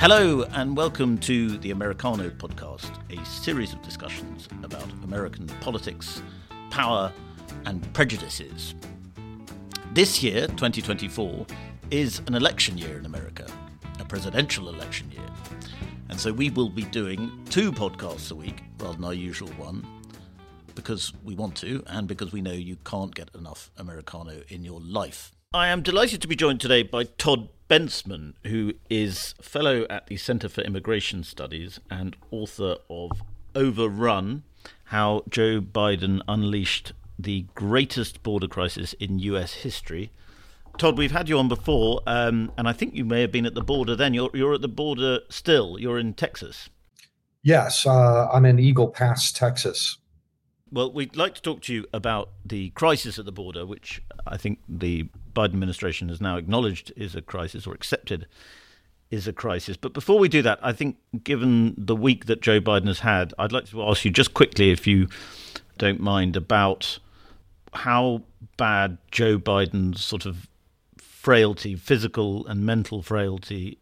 Hello, 0.00 0.44
and 0.52 0.76
welcome 0.76 1.18
to 1.18 1.58
the 1.58 1.72
Americano 1.72 2.30
podcast, 2.30 2.92
a 3.10 3.26
series 3.26 3.72
of 3.72 3.82
discussions 3.82 4.48
about 4.62 4.88
American 5.02 5.48
politics, 5.60 6.22
power, 6.70 7.12
and 7.66 7.82
prejudices. 7.94 8.76
This 9.94 10.22
year, 10.22 10.46
2024, 10.46 11.44
is 11.90 12.22
an 12.28 12.36
election 12.36 12.78
year 12.78 12.96
in 12.96 13.06
America, 13.06 13.44
a 13.98 14.04
presidential 14.04 14.68
election 14.68 15.10
year. 15.10 15.28
And 16.10 16.20
so 16.20 16.32
we 16.32 16.50
will 16.50 16.70
be 16.70 16.84
doing 16.84 17.44
two 17.50 17.72
podcasts 17.72 18.30
a 18.30 18.36
week 18.36 18.62
rather 18.78 18.94
than 18.94 19.04
our 19.04 19.14
usual 19.14 19.50
one 19.54 19.84
because 20.76 21.12
we 21.24 21.34
want 21.34 21.56
to 21.56 21.82
and 21.88 22.06
because 22.06 22.30
we 22.32 22.40
know 22.40 22.52
you 22.52 22.76
can't 22.84 23.16
get 23.16 23.34
enough 23.34 23.72
Americano 23.76 24.42
in 24.46 24.62
your 24.62 24.78
life. 24.80 25.32
I 25.54 25.68
am 25.68 25.80
delighted 25.80 26.20
to 26.20 26.28
be 26.28 26.36
joined 26.36 26.60
today 26.60 26.82
by 26.82 27.04
Todd 27.04 27.48
Bensman, 27.70 28.34
who 28.48 28.74
is 28.90 29.32
fellow 29.40 29.86
at 29.88 30.06
the 30.06 30.18
Center 30.18 30.46
for 30.46 30.60
Immigration 30.60 31.24
Studies 31.24 31.80
and 31.90 32.14
author 32.30 32.76
of 32.90 33.12
Overrun 33.54 34.42
How 34.84 35.22
Joe 35.30 35.62
Biden 35.62 36.20
Unleashed 36.28 36.92
the 37.18 37.46
Greatest 37.54 38.22
Border 38.22 38.46
Crisis 38.46 38.92
in 39.00 39.20
US 39.20 39.54
History. 39.54 40.10
Todd, 40.76 40.98
we've 40.98 41.12
had 41.12 41.30
you 41.30 41.38
on 41.38 41.48
before, 41.48 42.02
um, 42.06 42.52
and 42.58 42.68
I 42.68 42.74
think 42.74 42.94
you 42.94 43.06
may 43.06 43.22
have 43.22 43.32
been 43.32 43.46
at 43.46 43.54
the 43.54 43.62
border 43.62 43.96
then. 43.96 44.12
You're, 44.12 44.30
you're 44.34 44.52
at 44.52 44.60
the 44.60 44.68
border 44.68 45.20
still, 45.30 45.78
you're 45.80 45.98
in 45.98 46.12
Texas. 46.12 46.68
Yes, 47.42 47.86
uh, 47.86 48.28
I'm 48.30 48.44
in 48.44 48.58
Eagle 48.58 48.88
Pass, 48.88 49.32
Texas. 49.32 49.96
Well, 50.70 50.92
we'd 50.92 51.16
like 51.16 51.34
to 51.36 51.40
talk 51.40 51.62
to 51.62 51.72
you 51.72 51.86
about 51.94 52.28
the 52.44 52.68
crisis 52.70 53.18
at 53.18 53.24
the 53.24 53.32
border, 53.32 53.64
which 53.64 54.02
I 54.26 54.36
think 54.36 54.58
the 54.68 55.08
Biden 55.38 55.54
administration 55.54 56.08
has 56.08 56.20
now 56.20 56.36
acknowledged 56.36 56.92
is 56.96 57.14
a 57.14 57.22
crisis 57.22 57.66
or 57.66 57.74
accepted 57.74 58.26
is 59.10 59.28
a 59.28 59.32
crisis. 59.32 59.76
But 59.76 59.92
before 59.92 60.18
we 60.18 60.28
do 60.28 60.42
that, 60.42 60.58
I 60.62 60.72
think 60.72 60.96
given 61.22 61.74
the 61.78 61.96
week 61.96 62.26
that 62.26 62.42
Joe 62.42 62.60
Biden 62.60 62.88
has 62.88 63.00
had, 63.00 63.32
I'd 63.38 63.52
like 63.52 63.66
to 63.70 63.82
ask 63.82 64.04
you 64.04 64.10
just 64.10 64.34
quickly, 64.34 64.70
if 64.70 64.86
you 64.86 65.08
don't 65.78 66.00
mind, 66.00 66.36
about 66.36 66.98
how 67.72 68.22
bad 68.56 68.98
Joe 69.10 69.38
Biden's 69.38 70.04
sort 70.04 70.26
of 70.26 70.48
frailty, 70.98 71.76
physical 71.76 72.46
and 72.46 72.66
mental 72.66 73.02
frailty, 73.02 73.78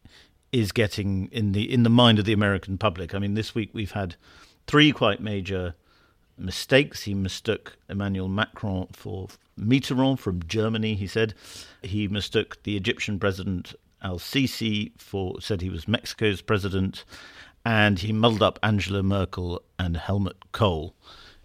is 0.53 0.73
getting 0.73 1.29
in 1.33 1.53
the 1.53 1.73
in 1.73 1.83
the 1.83 1.91
mind 1.91 2.19
of 2.19 2.25
the 2.25 2.33
American 2.33 2.79
public. 2.79 3.15
I 3.15 3.19
mean, 3.19 3.35
this 3.35 3.55
week 3.55 3.71
we've 3.73 3.93
had 3.93 4.17
three 4.67 4.93
quite 4.93 5.21
major 5.21 5.75
mistakes. 6.39 7.03
He 7.03 7.15
mistook 7.15 7.79
Emmanuel 7.89 8.29
Macron 8.29 8.89
for 8.93 9.29
Mitterrand 9.59 10.19
from 10.19 10.43
Germany, 10.47 10.95
he 10.95 11.07
said. 11.07 11.35
He 11.83 12.09
mistook 12.09 12.63
the 12.63 12.77
Egyptian 12.77 13.19
president 13.19 13.75
Al 14.03 14.19
Sisi 14.19 14.93
for, 14.99 15.41
said 15.41 15.61
he 15.61 15.71
was 15.71 15.89
Mexico's 15.89 16.43
president. 16.43 17.05
And 17.65 17.99
he 17.99 18.13
muddled 18.13 18.43
up 18.43 18.59
Angela 18.63 19.03
Merkel 19.03 19.63
and 19.79 19.97
Helmut 19.97 20.53
Kohl, 20.53 20.95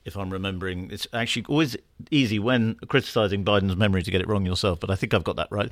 if 0.05 0.15
I'm 0.15 0.29
remembering. 0.29 0.91
It's 0.91 1.07
actually 1.13 1.45
always 1.49 1.75
easy 2.11 2.37
when 2.37 2.75
criticizing 2.87 3.43
Biden's 3.43 3.75
memory 3.75 4.03
to 4.03 4.11
get 4.11 4.21
it 4.21 4.27
wrong 4.27 4.45
yourself, 4.45 4.79
but 4.79 4.91
I 4.91 4.95
think 4.95 5.13
I've 5.13 5.23
got 5.23 5.37
that 5.37 5.51
right. 5.51 5.71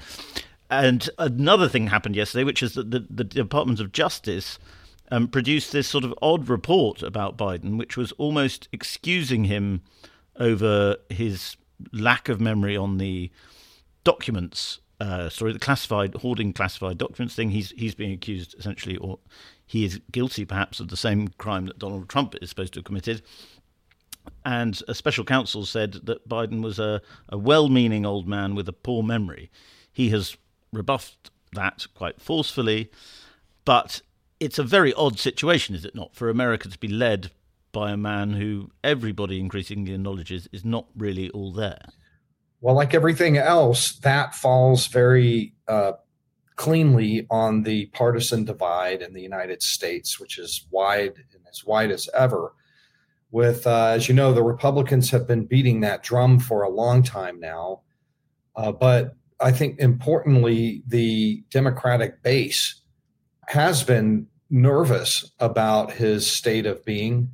And 0.69 1.09
another 1.17 1.67
thing 1.67 1.87
happened 1.87 2.15
yesterday, 2.15 2.43
which 2.43 2.63
is 2.63 2.73
that 2.73 2.91
the, 2.91 3.05
the 3.09 3.23
Department 3.23 3.79
of 3.79 3.91
Justice 3.91 4.59
um, 5.11 5.27
produced 5.27 5.71
this 5.71 5.87
sort 5.87 6.03
of 6.03 6.13
odd 6.21 6.47
report 6.49 7.01
about 7.01 7.37
Biden, 7.37 7.77
which 7.77 7.97
was 7.97 8.11
almost 8.13 8.67
excusing 8.71 9.45
him 9.45 9.81
over 10.35 10.97
his 11.09 11.57
lack 11.91 12.29
of 12.29 12.39
memory 12.39 12.75
on 12.75 12.97
the 12.97 13.31
documents. 14.03 14.79
Uh, 14.99 15.29
sorry, 15.29 15.53
the 15.53 15.59
classified 15.59 16.13
hoarding 16.15 16.53
classified 16.53 16.97
documents 16.97 17.35
thing. 17.35 17.51
He's 17.51 17.71
he's 17.71 17.95
being 17.95 18.11
accused 18.11 18.55
essentially, 18.59 18.97
or 18.97 19.19
he 19.65 19.85
is 19.85 20.01
guilty 20.11 20.45
perhaps 20.45 20.79
of 20.79 20.89
the 20.89 20.97
same 20.97 21.29
crime 21.37 21.65
that 21.67 21.79
Donald 21.79 22.09
Trump 22.09 22.35
is 22.41 22.49
supposed 22.49 22.73
to 22.73 22.79
have 22.79 22.85
committed. 22.85 23.21
And 24.43 24.81
a 24.87 24.93
special 24.93 25.23
counsel 25.23 25.65
said 25.65 25.93
that 26.03 26.27
Biden 26.27 26.61
was 26.61 26.79
a, 26.79 27.01
a 27.29 27.37
well-meaning 27.37 28.05
old 28.05 28.27
man 28.27 28.55
with 28.55 28.67
a 28.67 28.73
poor 28.73 29.01
memory. 29.01 29.49
He 29.91 30.09
has 30.09 30.37
rebuffed 30.71 31.31
that 31.53 31.87
quite 31.95 32.21
forcefully, 32.21 32.91
but 33.65 34.01
it's 34.39 34.59
a 34.59 34.63
very 34.63 34.93
odd 34.93 35.17
situation, 35.17 35.75
is 35.75 35.85
it 35.85 35.95
not, 35.95 36.15
for 36.15 36.29
America 36.29 36.69
to 36.69 36.77
be 36.77 36.87
led 36.87 37.31
by 37.71 37.91
a 37.91 37.97
man 37.97 38.33
who 38.33 38.71
everybody 38.83 39.39
increasingly 39.39 39.93
acknowledges 39.93 40.47
is 40.51 40.65
not 40.65 40.87
really 40.95 41.29
all 41.31 41.51
there? 41.53 41.81
Well, 42.61 42.75
like 42.75 42.93
everything 42.93 43.37
else, 43.37 43.93
that 43.99 44.35
falls 44.35 44.87
very 44.87 45.53
uh, 45.67 45.93
cleanly 46.55 47.25
on 47.29 47.63
the 47.63 47.85
partisan 47.87 48.43
divide 48.43 49.01
in 49.01 49.13
the 49.13 49.21
United 49.21 49.63
States, 49.63 50.19
which 50.19 50.37
is 50.37 50.67
wide 50.71 51.13
and 51.33 51.43
as 51.49 51.63
wide 51.65 51.91
as 51.91 52.09
ever. 52.13 52.53
With, 53.31 53.65
uh, 53.65 53.87
as 53.87 54.09
you 54.09 54.15
know, 54.15 54.33
the 54.33 54.43
Republicans 54.43 55.11
have 55.11 55.27
been 55.27 55.45
beating 55.45 55.81
that 55.81 56.03
drum 56.03 56.39
for 56.39 56.63
a 56.63 56.69
long 56.69 57.03
time 57.03 57.39
now. 57.39 57.81
Uh, 58.55 58.71
but 58.71 59.15
I 59.39 59.51
think 59.51 59.79
importantly, 59.79 60.83
the 60.87 61.43
Democratic 61.49 62.21
base 62.23 62.81
has 63.47 63.83
been 63.83 64.27
nervous 64.49 65.31
about 65.39 65.93
his 65.93 66.29
state 66.29 66.65
of 66.65 66.83
being, 66.83 67.33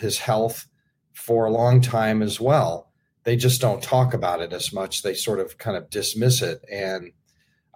his 0.00 0.18
health 0.18 0.66
for 1.12 1.44
a 1.44 1.50
long 1.50 1.80
time 1.80 2.22
as 2.22 2.40
well. 2.40 2.90
They 3.24 3.36
just 3.36 3.60
don't 3.60 3.82
talk 3.82 4.14
about 4.14 4.40
it 4.40 4.52
as 4.52 4.72
much. 4.72 5.02
They 5.02 5.14
sort 5.14 5.40
of 5.40 5.58
kind 5.58 5.76
of 5.76 5.90
dismiss 5.90 6.42
it. 6.42 6.64
And 6.72 7.12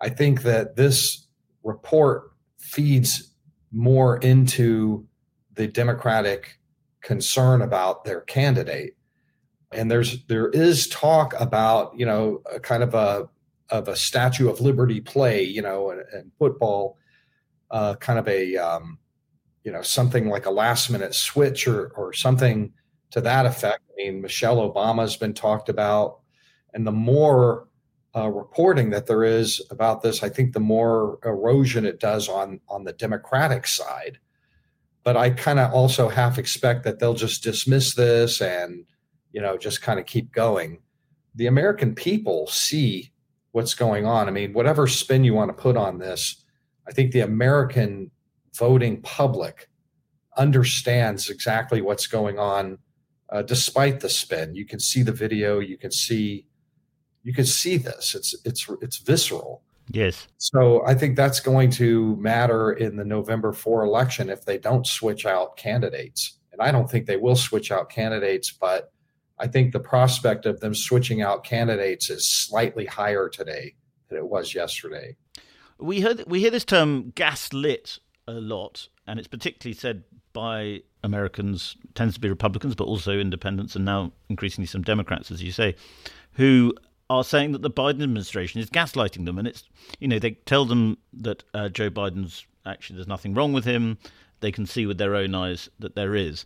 I 0.01 0.09
think 0.09 0.43
that 0.43 0.77
this 0.77 1.27
report 1.63 2.33
feeds 2.59 3.35
more 3.73 4.17
into 4.17 5.07
the 5.55 5.67
Democratic 5.67 6.59
concern 7.03 7.61
about 7.63 8.05
their 8.05 8.23
candidate. 8.23 8.97
And 9.73 9.91
there's 9.91 10.25
there 10.27 10.49
is 10.49 10.89
talk 10.89 11.35
about, 11.39 11.99
you 11.99 12.07
know, 12.07 12.43
a 12.53 12.61
kind 12.61 12.83
of 12.83 12.95
a 12.95 13.29
of 13.71 13.89
a 13.89 13.97
Statue 13.97 14.49
of 14.49 14.61
Liberty 14.61 15.01
play, 15.01 15.43
you 15.43 15.63
know, 15.63 15.91
and 15.91 16.31
football 16.39 16.97
uh, 17.71 17.97
kind 17.97 18.19
of 18.19 18.29
a 18.29 18.57
um, 18.57 18.99
you 19.65 19.73
know 19.73 19.83
something 19.83 20.29
like 20.29 20.47
a 20.47 20.51
last 20.51 20.91
minute 20.91 21.15
switch 21.15 21.67
or 21.67 21.89
or 21.97 22.13
something 22.13 22.73
to 23.11 23.21
that 23.23 23.47
effect. 23.47 23.81
I 23.91 23.93
mean, 23.97 24.21
Michelle 24.21 24.71
Obama 24.71 25.01
has 25.01 25.17
been 25.17 25.35
talked 25.35 25.69
about, 25.69 26.21
and 26.73 26.87
the 26.87 26.93
more 26.93 27.69
uh, 28.15 28.29
reporting 28.29 28.91
that 28.91 29.07
there 29.07 29.25
is 29.25 29.61
about 29.71 30.03
this, 30.03 30.23
I 30.23 30.29
think 30.29 30.53
the 30.53 30.61
more 30.61 31.19
erosion 31.25 31.85
it 31.85 31.99
does 31.99 32.29
on 32.29 32.61
on 32.69 32.85
the 32.85 32.93
Democratic 32.93 33.67
side. 33.67 34.19
But 35.03 35.17
I 35.17 35.31
kind 35.31 35.59
of 35.59 35.73
also 35.73 36.09
half 36.09 36.39
expect 36.39 36.85
that 36.85 36.99
they'll 36.99 37.15
just 37.15 37.43
dismiss 37.43 37.95
this 37.95 38.41
and 38.41 38.85
you 39.33 39.41
know 39.41 39.57
just 39.57 39.83
kind 39.83 39.99
of 39.99 40.07
keep 40.07 40.31
going. 40.33 40.81
The 41.35 41.47
American 41.47 41.95
people 41.95 42.47
see 42.47 43.13
what's 43.53 43.75
going 43.75 44.05
on. 44.05 44.29
I 44.29 44.31
mean, 44.31 44.53
whatever 44.53 44.87
spin 44.87 45.25
you 45.25 45.33
want 45.33 45.49
to 45.49 45.63
put 45.63 45.77
on 45.77 45.99
this, 45.99 46.45
I 46.87 46.93
think 46.93 47.13
the 47.13 47.21
American 47.21 48.11
voting 48.57 49.01
public 49.03 49.69
understands 50.37 51.31
exactly 51.31 51.81
what's 51.81 52.07
going 52.07 52.39
on 52.39 52.79
uh, 53.31 53.43
despite 53.43 54.01
the 54.01 54.09
spin. 54.09 54.55
You 54.55 54.67
can 54.67 54.79
see 54.79 55.03
the 55.03 55.13
video, 55.13 55.59
you 55.59 55.77
can 55.77 55.91
see 55.91 56.47
you 57.23 57.33
can 57.33 57.47
see 57.47 57.79
this. 57.79 58.15
It's 58.15 58.35
it's 58.45 58.69
it's 58.81 58.99
visceral. 58.99 59.63
Yes. 59.91 60.29
So 60.39 60.85
I 60.87 60.95
think 60.95 61.17
that's 61.17 61.41
going 61.41 61.71
to 61.73 62.17
matter 62.17 62.73
in 62.73 62.97
the 62.97 63.05
November 63.05 63.53
4 63.53 63.85
election 63.85 64.31
if 64.31 64.45
they 64.45 64.57
don't 64.57 64.87
switch 64.87 65.27
out 65.27 65.57
candidates. 65.57 66.39
And 66.53 66.63
I 66.63 66.71
don't 66.71 66.91
think 66.91 67.07
they 67.07 67.19
will 67.19 67.37
switch 67.37 67.71
out 67.71 67.91
candidates, 67.91 68.51
but 68.51 68.93
I 69.39 69.47
think 69.47 69.73
the 69.73 69.81
prospect 69.81 70.47
of 70.47 70.61
them 70.61 70.75
switching 70.75 71.21
out 71.21 71.45
candidates 71.45 72.09
is 72.09 72.27
slightly 72.29 72.87
higher 72.87 73.29
today 73.29 73.75
than 74.09 74.19
it 74.19 74.27
was 74.27 74.55
yesterday. 74.55 75.17
We 75.79 76.01
heard 76.01 76.25
we 76.27 76.41
hear 76.41 76.51
this 76.51 76.65
term 76.65 77.11
gaslit 77.15 77.99
a 78.27 78.33
lot, 78.33 78.89
and 79.07 79.19
it's 79.19 79.29
particularly 79.29 79.75
said 79.75 80.05
by 80.33 80.83
Americans, 81.03 81.77
tends 81.95 82.15
to 82.15 82.21
be 82.21 82.29
Republicans, 82.29 82.75
but 82.75 82.87
also 82.87 83.13
independents, 83.13 83.77
and 83.77 83.85
now 83.85 84.13
increasingly 84.29 84.67
some 84.67 84.83
Democrats, 84.83 85.31
as 85.31 85.43
you 85.43 85.53
say, 85.53 85.75
who 86.33 86.75
are 87.11 87.25
saying 87.25 87.53
that 87.53 87.63
the 87.63 87.71
Biden 87.71 88.03
administration 88.03 88.61
is 88.61 88.71
gaslighting 88.71 89.25
them, 89.25 89.39
and 89.39 89.47
it's 89.47 89.65
you 90.01 90.09
know 90.09 90.19
they 90.19 90.33
tell 90.33 90.65
them 90.65 90.99
that 91.13 91.45
uh, 91.53 91.69
Joe 91.69 91.91
Biden's 91.91 92.47
actually 92.67 92.97
there's 92.97 93.09
nothing 93.09 93.35
wrong 93.35 93.53
with 93.53 93.65
him. 93.65 93.99
They 94.41 94.53
can 94.53 94.67
see 94.67 94.87
with 94.87 94.99
their 94.99 95.15
own 95.15 95.35
eyes 95.35 95.69
that 95.79 95.95
there 95.95 96.15
is. 96.15 96.45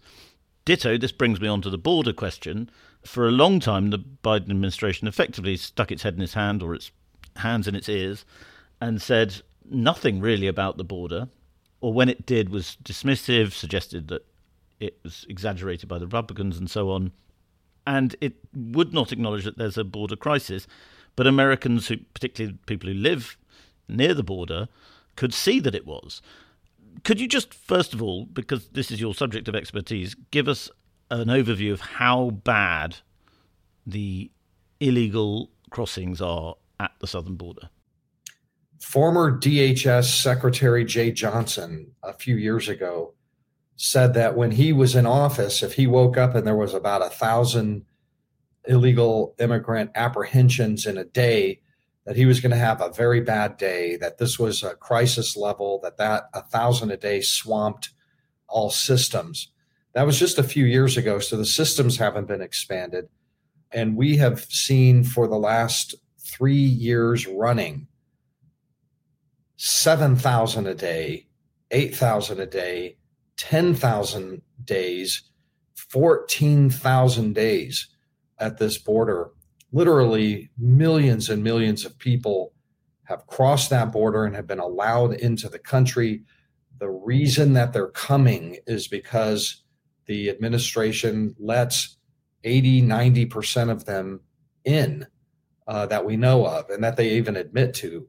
Ditto. 0.64 0.98
This 0.98 1.12
brings 1.12 1.40
me 1.40 1.48
on 1.48 1.62
to 1.62 1.70
the 1.70 1.78
border 1.78 2.12
question. 2.12 2.70
For 3.04 3.26
a 3.26 3.32
long 3.32 3.58
time, 3.58 3.90
the 3.90 3.98
Biden 3.98 4.50
administration 4.50 5.08
effectively 5.08 5.56
stuck 5.56 5.90
its 5.90 6.02
head 6.02 6.14
in 6.14 6.20
its 6.20 6.34
hand 6.34 6.62
or 6.62 6.74
its 6.74 6.90
hands 7.36 7.66
in 7.66 7.74
its 7.74 7.88
ears 7.88 8.24
and 8.80 9.00
said 9.00 9.40
nothing 9.70 10.20
really 10.20 10.46
about 10.46 10.76
the 10.76 10.84
border, 10.84 11.28
or 11.80 11.92
when 11.92 12.08
it 12.08 12.26
did 12.26 12.48
was 12.48 12.76
dismissive, 12.82 13.52
suggested 13.52 14.08
that 14.08 14.26
it 14.80 14.98
was 15.02 15.26
exaggerated 15.28 15.88
by 15.88 15.98
the 15.98 16.06
Republicans 16.06 16.58
and 16.58 16.70
so 16.70 16.90
on. 16.90 17.12
And 17.86 18.16
it 18.20 18.36
would 18.54 18.92
not 18.92 19.12
acknowledge 19.12 19.44
that 19.44 19.56
there's 19.58 19.78
a 19.78 19.84
border 19.84 20.16
crisis. 20.16 20.66
But 21.16 21.26
Americans, 21.26 21.88
who, 21.88 21.96
particularly 22.14 22.58
people 22.66 22.88
who 22.88 22.94
live 22.94 23.36
near 23.88 24.14
the 24.14 24.22
border, 24.22 24.68
could 25.16 25.34
see 25.34 25.58
that 25.60 25.74
it 25.74 25.86
was. 25.86 26.22
could 27.04 27.20
you 27.20 27.28
just, 27.28 27.54
first 27.54 27.94
of 27.94 28.02
all, 28.02 28.26
because 28.26 28.68
this 28.68 28.90
is 28.90 29.00
your 29.00 29.14
subject 29.14 29.48
of 29.48 29.54
expertise, 29.54 30.14
give 30.30 30.48
us 30.48 30.70
an 31.10 31.28
overview 31.28 31.72
of 31.72 31.80
how 31.80 32.30
bad 32.30 32.96
the 33.86 34.30
illegal 34.80 35.50
crossings 35.70 36.20
are 36.20 36.56
at 36.78 36.92
the 37.00 37.06
southern 37.06 37.36
border? 37.36 37.70
Former 38.80 39.36
DHS 39.36 40.22
Secretary 40.22 40.84
Jeh 40.84 41.14
Johnson, 41.14 41.92
a 42.02 42.12
few 42.12 42.36
years 42.36 42.68
ago, 42.68 43.14
said 43.76 44.14
that 44.14 44.36
when 44.36 44.52
he 44.52 44.72
was 44.72 44.94
in 44.94 45.06
office, 45.06 45.62
if 45.62 45.74
he 45.74 45.86
woke 45.86 46.16
up 46.16 46.34
and 46.34 46.46
there 46.46 46.56
was 46.56 46.74
about 46.74 47.02
a 47.02 47.10
thousand 47.10 47.84
illegal 48.66 49.34
immigrant 49.38 49.90
apprehensions 49.94 50.86
in 50.86 50.98
a 50.98 51.04
day, 51.04 51.60
that 52.04 52.16
he 52.16 52.24
was 52.24 52.40
going 52.40 52.50
to 52.50 52.56
have 52.56 52.80
a 52.80 52.90
very 52.90 53.20
bad 53.20 53.56
day, 53.56 53.96
that 53.96 54.18
this 54.18 54.38
was 54.38 54.62
a 54.62 54.74
crisis 54.74 55.36
level, 55.36 55.80
that 55.82 55.98
that 55.98 56.24
a 56.32 56.42
thousand 56.42 56.90
a 56.90 56.96
day 56.96 57.20
swamped 57.20 57.90
all 58.48 58.70
systems. 58.70 59.52
That 59.92 60.06
was 60.06 60.18
just 60.18 60.38
a 60.38 60.42
few 60.42 60.64
years 60.64 60.96
ago, 60.96 61.18
so 61.18 61.36
the 61.36 61.44
systems 61.44 61.98
haven't 61.98 62.28
been 62.28 62.40
expanded. 62.40 63.08
And 63.72 63.96
we 63.96 64.16
have 64.16 64.40
seen 64.44 65.04
for 65.04 65.26
the 65.26 65.36
last 65.38 65.94
three 66.18 66.54
years 66.54 67.26
running 67.26 67.88
7,000 69.58 70.68
a 70.68 70.74
day, 70.74 71.26
8,000 71.72 72.40
a 72.40 72.46
day, 72.46 72.96
10,000 73.36 74.40
days, 74.64 75.22
14,000 75.74 77.34
days 77.34 77.88
at 78.38 78.58
this 78.58 78.78
border. 78.78 79.30
Literally, 79.72 80.50
millions 80.56 81.28
and 81.28 81.42
millions 81.42 81.84
of 81.84 81.98
people 81.98 82.52
have 83.04 83.26
crossed 83.26 83.70
that 83.70 83.90
border 83.90 84.24
and 84.24 84.36
have 84.36 84.46
been 84.46 84.60
allowed 84.60 85.14
into 85.14 85.48
the 85.48 85.58
country. 85.58 86.22
The 86.78 86.90
reason 86.90 87.54
that 87.54 87.72
they're 87.72 87.88
coming 87.88 88.58
is 88.66 88.86
because 88.86 89.64
the 90.06 90.30
administration 90.30 91.34
lets 91.38 91.96
80, 92.44 92.82
90% 92.82 93.70
of 93.70 93.86
them 93.86 94.20
in 94.64 95.06
uh, 95.66 95.86
that 95.86 96.04
we 96.04 96.16
know 96.16 96.46
of 96.46 96.70
and 96.70 96.84
that 96.84 96.96
they 96.96 97.10
even 97.10 97.36
admit 97.36 97.74
to. 97.74 98.06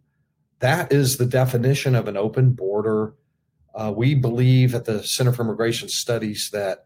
That 0.59 0.91
is 0.91 1.17
the 1.17 1.25
definition 1.25 1.95
of 1.95 2.07
an 2.07 2.17
open 2.17 2.51
border 2.51 3.15
uh, 3.73 3.93
we 3.95 4.15
believe 4.15 4.75
at 4.75 4.85
the 4.85 5.03
Center 5.03 5.31
for 5.31 5.43
Immigration 5.43 5.89
Studies 5.89 6.49
that 6.51 6.85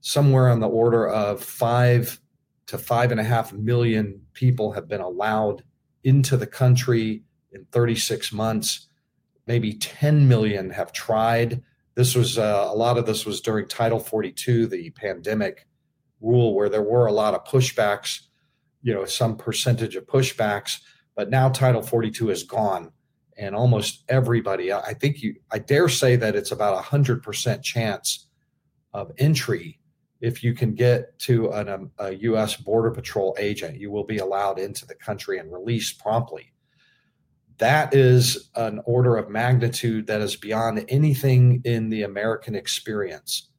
somewhere 0.00 0.48
on 0.48 0.60
the 0.60 0.68
order 0.68 1.08
of 1.08 1.42
five 1.42 2.20
to 2.66 2.78
five 2.78 3.12
and 3.12 3.20
a 3.20 3.24
half 3.24 3.52
million 3.52 4.22
people 4.32 4.72
have 4.72 4.88
been 4.88 5.00
allowed 5.00 5.62
into 6.02 6.36
the 6.36 6.46
country 6.46 7.22
in 7.52 7.64
36 7.70 8.32
months. 8.32 8.88
Maybe 9.46 9.74
10 9.74 10.26
million 10.26 10.70
have 10.70 10.92
tried. 10.92 11.62
This 11.94 12.14
was 12.14 12.38
uh, 12.38 12.68
a 12.68 12.74
lot 12.74 12.98
of 12.98 13.06
this 13.06 13.26
was 13.26 13.40
during 13.40 13.68
Title 13.68 14.00
42, 14.00 14.66
the 14.66 14.90
pandemic 14.90 15.66
rule, 16.20 16.54
where 16.54 16.68
there 16.68 16.82
were 16.82 17.06
a 17.06 17.12
lot 17.12 17.34
of 17.34 17.44
pushbacks, 17.44 18.22
you 18.82 18.94
know, 18.94 19.04
some 19.04 19.36
percentage 19.36 19.94
of 19.94 20.06
pushbacks. 20.06 20.80
But 21.14 21.30
now 21.30 21.50
Title 21.50 21.82
42 21.82 22.30
is 22.30 22.42
gone 22.42 22.90
and 23.42 23.54
almost 23.54 24.04
everybody 24.08 24.72
i 24.72 24.94
think 24.94 25.22
you 25.22 25.34
i 25.50 25.58
dare 25.58 25.88
say 25.88 26.16
that 26.16 26.36
it's 26.36 26.52
about 26.52 26.78
a 26.78 26.82
hundred 26.82 27.22
percent 27.22 27.62
chance 27.62 28.28
of 28.94 29.10
entry 29.18 29.78
if 30.22 30.44
you 30.44 30.54
can 30.54 30.72
get 30.72 31.18
to 31.18 31.50
an, 31.50 31.68
um, 31.68 31.90
a 31.98 32.14
u.s 32.14 32.56
border 32.56 32.92
patrol 32.92 33.36
agent. 33.38 33.78
You 33.78 33.90
will 33.90 34.04
be 34.04 34.18
allowed 34.18 34.58
into 34.58 34.86
the 34.86 34.94
country 34.94 35.38
and 35.38 35.52
released 35.52 35.98
promptly. 35.98 36.52
That 37.58 37.92
is 37.92 38.48
an 38.54 38.80
order 38.86 39.16
of 39.16 39.28
magnitude 39.28 40.06
that 40.06 40.20
is 40.20 40.36
beyond 40.36 40.84
anything 40.88 41.60
in 41.64 41.90
the 41.90 42.04
american 42.04 42.54
experience. 42.54 43.50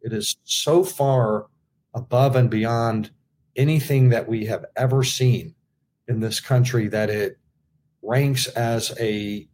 It 0.00 0.12
is 0.12 0.36
so 0.44 0.82
far 0.82 1.46
above 1.94 2.34
and 2.34 2.50
beyond 2.50 3.10
anything 3.54 4.08
that 4.10 4.26
we 4.26 4.46
have 4.46 4.64
ever 4.76 5.02
seen 5.04 5.54
in 6.08 6.20
this 6.20 6.40
country 6.40 6.88
that 6.88 7.10
it 7.10 7.38
ranks 8.06 8.46
as 8.48 8.92
a 9.00 9.48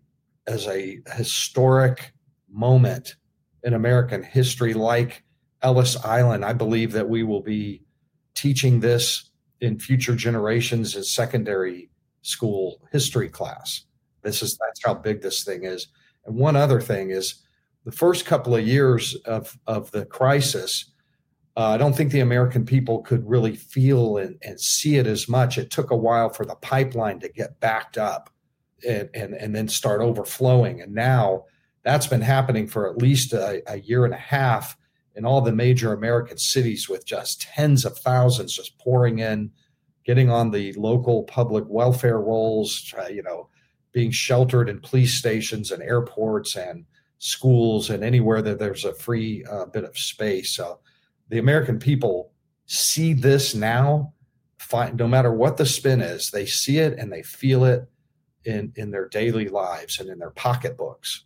as 0.46 0.66
a 0.66 0.98
historic 1.14 2.12
moment 2.50 3.14
in 3.62 3.74
American 3.74 4.22
history, 4.22 4.74
like 4.74 5.22
Ellis 5.62 5.96
Island. 6.04 6.44
I 6.44 6.52
believe 6.52 6.92
that 6.92 7.08
we 7.08 7.22
will 7.22 7.42
be 7.42 7.82
teaching 8.34 8.80
this 8.80 9.30
in 9.60 9.78
future 9.78 10.16
generations 10.16 10.96
in 10.96 11.04
secondary 11.04 11.90
school 12.22 12.80
history 12.90 13.28
class. 13.28 13.84
This 14.22 14.42
is 14.42 14.58
that's 14.58 14.84
how 14.84 14.94
big 14.94 15.22
this 15.22 15.44
thing 15.44 15.64
is. 15.64 15.88
And 16.26 16.36
one 16.36 16.56
other 16.56 16.80
thing 16.80 17.10
is 17.10 17.42
the 17.84 17.92
first 17.92 18.26
couple 18.26 18.54
of 18.54 18.66
years 18.66 19.14
of 19.24 19.56
of 19.66 19.90
the 19.92 20.04
crisis. 20.04 20.90
Uh, 21.54 21.68
I 21.68 21.76
don't 21.76 21.94
think 21.94 22.12
the 22.12 22.20
American 22.20 22.64
people 22.64 23.02
could 23.02 23.28
really 23.28 23.54
feel 23.54 24.16
and, 24.16 24.38
and 24.42 24.58
see 24.58 24.96
it 24.96 25.06
as 25.06 25.28
much. 25.28 25.58
It 25.58 25.70
took 25.70 25.90
a 25.90 25.96
while 25.96 26.30
for 26.30 26.46
the 26.46 26.54
pipeline 26.54 27.20
to 27.20 27.28
get 27.28 27.60
backed 27.60 27.98
up 27.98 28.31
and, 28.88 29.08
and, 29.14 29.34
and 29.34 29.54
then 29.54 29.68
start 29.68 30.00
overflowing. 30.00 30.80
And 30.80 30.94
now 30.94 31.44
that's 31.84 32.06
been 32.06 32.20
happening 32.20 32.66
for 32.66 32.88
at 32.88 32.98
least 32.98 33.32
a, 33.32 33.62
a 33.70 33.80
year 33.80 34.04
and 34.04 34.14
a 34.14 34.18
half 34.18 34.76
in 35.14 35.24
all 35.24 35.40
the 35.40 35.52
major 35.52 35.92
American 35.92 36.38
cities 36.38 36.88
with 36.88 37.04
just 37.04 37.42
tens 37.42 37.84
of 37.84 37.98
thousands 37.98 38.54
just 38.54 38.78
pouring 38.78 39.18
in, 39.18 39.50
getting 40.04 40.30
on 40.30 40.50
the 40.50 40.72
local 40.74 41.24
public 41.24 41.64
welfare 41.68 42.20
rolls, 42.20 42.94
uh, 42.98 43.08
you 43.08 43.22
know, 43.22 43.48
being 43.92 44.10
sheltered 44.10 44.68
in 44.68 44.80
police 44.80 45.14
stations 45.14 45.70
and 45.70 45.82
airports 45.82 46.56
and 46.56 46.86
schools 47.18 47.90
and 47.90 48.02
anywhere 48.02 48.42
that 48.42 48.58
there's 48.58 48.84
a 48.84 48.94
free 48.94 49.44
uh, 49.44 49.66
bit 49.66 49.84
of 49.84 49.96
space. 49.98 50.56
So 50.56 50.80
the 51.28 51.38
American 51.38 51.78
people 51.78 52.32
see 52.66 53.12
this 53.12 53.54
now, 53.54 54.12
find, 54.58 54.96
no 54.96 55.06
matter 55.06 55.32
what 55.32 55.56
the 55.56 55.66
spin 55.66 56.00
is, 56.00 56.30
they 56.30 56.46
see 56.46 56.78
it 56.78 56.98
and 56.98 57.12
they 57.12 57.22
feel 57.22 57.64
it 57.64 57.88
in 58.44 58.72
in 58.76 58.90
their 58.90 59.08
daily 59.08 59.48
lives 59.48 59.98
and 60.00 60.08
in 60.08 60.18
their 60.18 60.30
pocketbooks. 60.30 61.24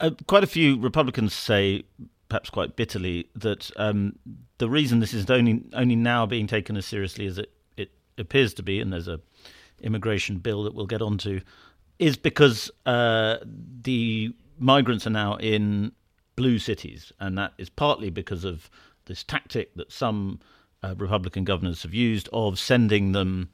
Uh, 0.00 0.10
quite 0.26 0.44
a 0.44 0.48
few 0.48 0.78
Republicans 0.78 1.34
say, 1.34 1.84
perhaps 2.28 2.50
quite 2.50 2.76
bitterly, 2.76 3.28
that 3.34 3.70
um, 3.76 4.18
the 4.58 4.68
reason 4.68 5.00
this 5.00 5.14
is 5.14 5.28
only 5.30 5.64
only 5.72 5.96
now 5.96 6.26
being 6.26 6.46
taken 6.46 6.76
as 6.76 6.86
seriously 6.86 7.26
as 7.26 7.38
it, 7.38 7.52
it 7.76 7.90
appears 8.16 8.54
to 8.54 8.62
be, 8.62 8.80
and 8.80 8.92
there's 8.92 9.08
a 9.08 9.20
immigration 9.80 10.38
bill 10.38 10.64
that 10.64 10.74
we'll 10.74 10.86
get 10.86 11.02
onto, 11.02 11.40
is 11.98 12.16
because 12.16 12.70
uh, 12.86 13.36
the 13.82 14.34
migrants 14.58 15.06
are 15.06 15.10
now 15.10 15.36
in 15.36 15.92
blue 16.36 16.58
cities, 16.58 17.12
and 17.18 17.36
that 17.38 17.52
is 17.58 17.68
partly 17.68 18.10
because 18.10 18.44
of 18.44 18.70
this 19.06 19.24
tactic 19.24 19.74
that 19.74 19.90
some 19.90 20.38
uh, 20.82 20.94
Republican 20.96 21.44
governors 21.44 21.82
have 21.82 21.94
used 21.94 22.28
of 22.32 22.58
sending 22.58 23.12
them 23.12 23.50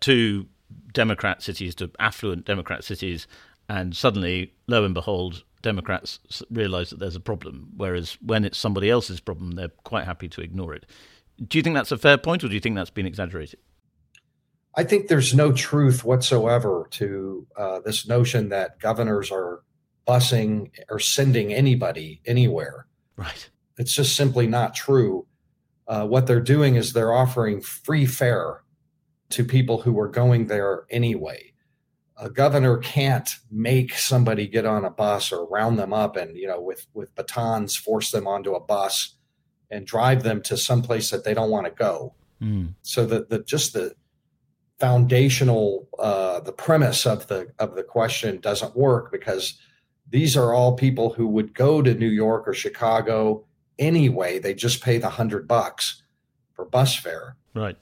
to 0.00 0.46
Democrat 0.92 1.42
cities 1.42 1.74
to 1.76 1.90
affluent 1.98 2.44
Democrat 2.44 2.84
cities, 2.84 3.26
and 3.68 3.96
suddenly, 3.96 4.52
lo 4.66 4.84
and 4.84 4.94
behold, 4.94 5.44
Democrats 5.62 6.20
realize 6.50 6.90
that 6.90 6.98
there's 6.98 7.16
a 7.16 7.20
problem. 7.20 7.70
Whereas 7.76 8.18
when 8.20 8.44
it's 8.44 8.58
somebody 8.58 8.90
else's 8.90 9.20
problem, 9.20 9.52
they're 9.52 9.70
quite 9.84 10.04
happy 10.04 10.28
to 10.28 10.40
ignore 10.40 10.74
it. 10.74 10.86
Do 11.46 11.58
you 11.58 11.62
think 11.62 11.74
that's 11.74 11.92
a 11.92 11.98
fair 11.98 12.18
point, 12.18 12.44
or 12.44 12.48
do 12.48 12.54
you 12.54 12.60
think 12.60 12.76
that's 12.76 12.90
been 12.90 13.06
exaggerated? 13.06 13.58
I 14.76 14.84
think 14.84 15.08
there's 15.08 15.34
no 15.34 15.52
truth 15.52 16.04
whatsoever 16.04 16.88
to 16.92 17.46
uh, 17.56 17.80
this 17.80 18.06
notion 18.08 18.48
that 18.48 18.80
governors 18.80 19.30
are 19.30 19.62
busing 20.06 20.70
or 20.90 20.98
sending 20.98 21.52
anybody 21.52 22.20
anywhere. 22.26 22.86
Right. 23.16 23.48
It's 23.78 23.94
just 23.94 24.16
simply 24.16 24.46
not 24.46 24.74
true. 24.74 25.26
Uh, 25.86 26.06
what 26.06 26.26
they're 26.26 26.40
doing 26.40 26.74
is 26.74 26.92
they're 26.92 27.12
offering 27.12 27.60
free 27.60 28.06
fare 28.06 28.63
to 29.34 29.44
people 29.44 29.82
who 29.82 29.92
were 29.92 30.08
going 30.08 30.46
there 30.46 30.84
anyway. 30.90 31.52
A 32.16 32.30
governor 32.30 32.78
can't 32.78 33.28
make 33.50 33.94
somebody 33.94 34.46
get 34.46 34.64
on 34.64 34.84
a 34.84 34.90
bus 34.90 35.32
or 35.32 35.48
round 35.48 35.76
them 35.76 35.92
up 35.92 36.16
and 36.16 36.36
you 36.36 36.46
know 36.46 36.60
with 36.60 36.86
with 36.94 37.12
batons 37.16 37.74
force 37.74 38.12
them 38.12 38.28
onto 38.28 38.54
a 38.54 38.60
bus 38.60 39.16
and 39.70 39.84
drive 39.84 40.22
them 40.22 40.40
to 40.42 40.56
some 40.56 40.82
place 40.82 41.10
that 41.10 41.24
they 41.24 41.34
don't 41.34 41.50
want 41.50 41.66
to 41.66 41.72
go. 41.72 42.14
Mm. 42.40 42.74
So 42.82 43.04
that 43.06 43.28
the 43.28 43.40
just 43.40 43.72
the 43.72 43.96
foundational 44.78 45.88
uh, 45.98 46.38
the 46.40 46.52
premise 46.52 47.04
of 47.04 47.26
the 47.26 47.48
of 47.58 47.74
the 47.74 47.82
question 47.82 48.40
doesn't 48.40 48.76
work 48.76 49.10
because 49.10 49.58
these 50.08 50.36
are 50.36 50.54
all 50.54 50.76
people 50.76 51.14
who 51.14 51.26
would 51.26 51.52
go 51.54 51.82
to 51.82 51.94
New 51.94 52.08
York 52.08 52.46
or 52.46 52.54
Chicago 52.54 53.44
anyway. 53.80 54.38
They 54.38 54.54
just 54.54 54.84
pay 54.84 54.98
the 54.98 55.10
hundred 55.10 55.48
bucks 55.48 56.00
for 56.52 56.64
bus 56.64 56.94
fare. 56.94 57.36
Right 57.54 57.76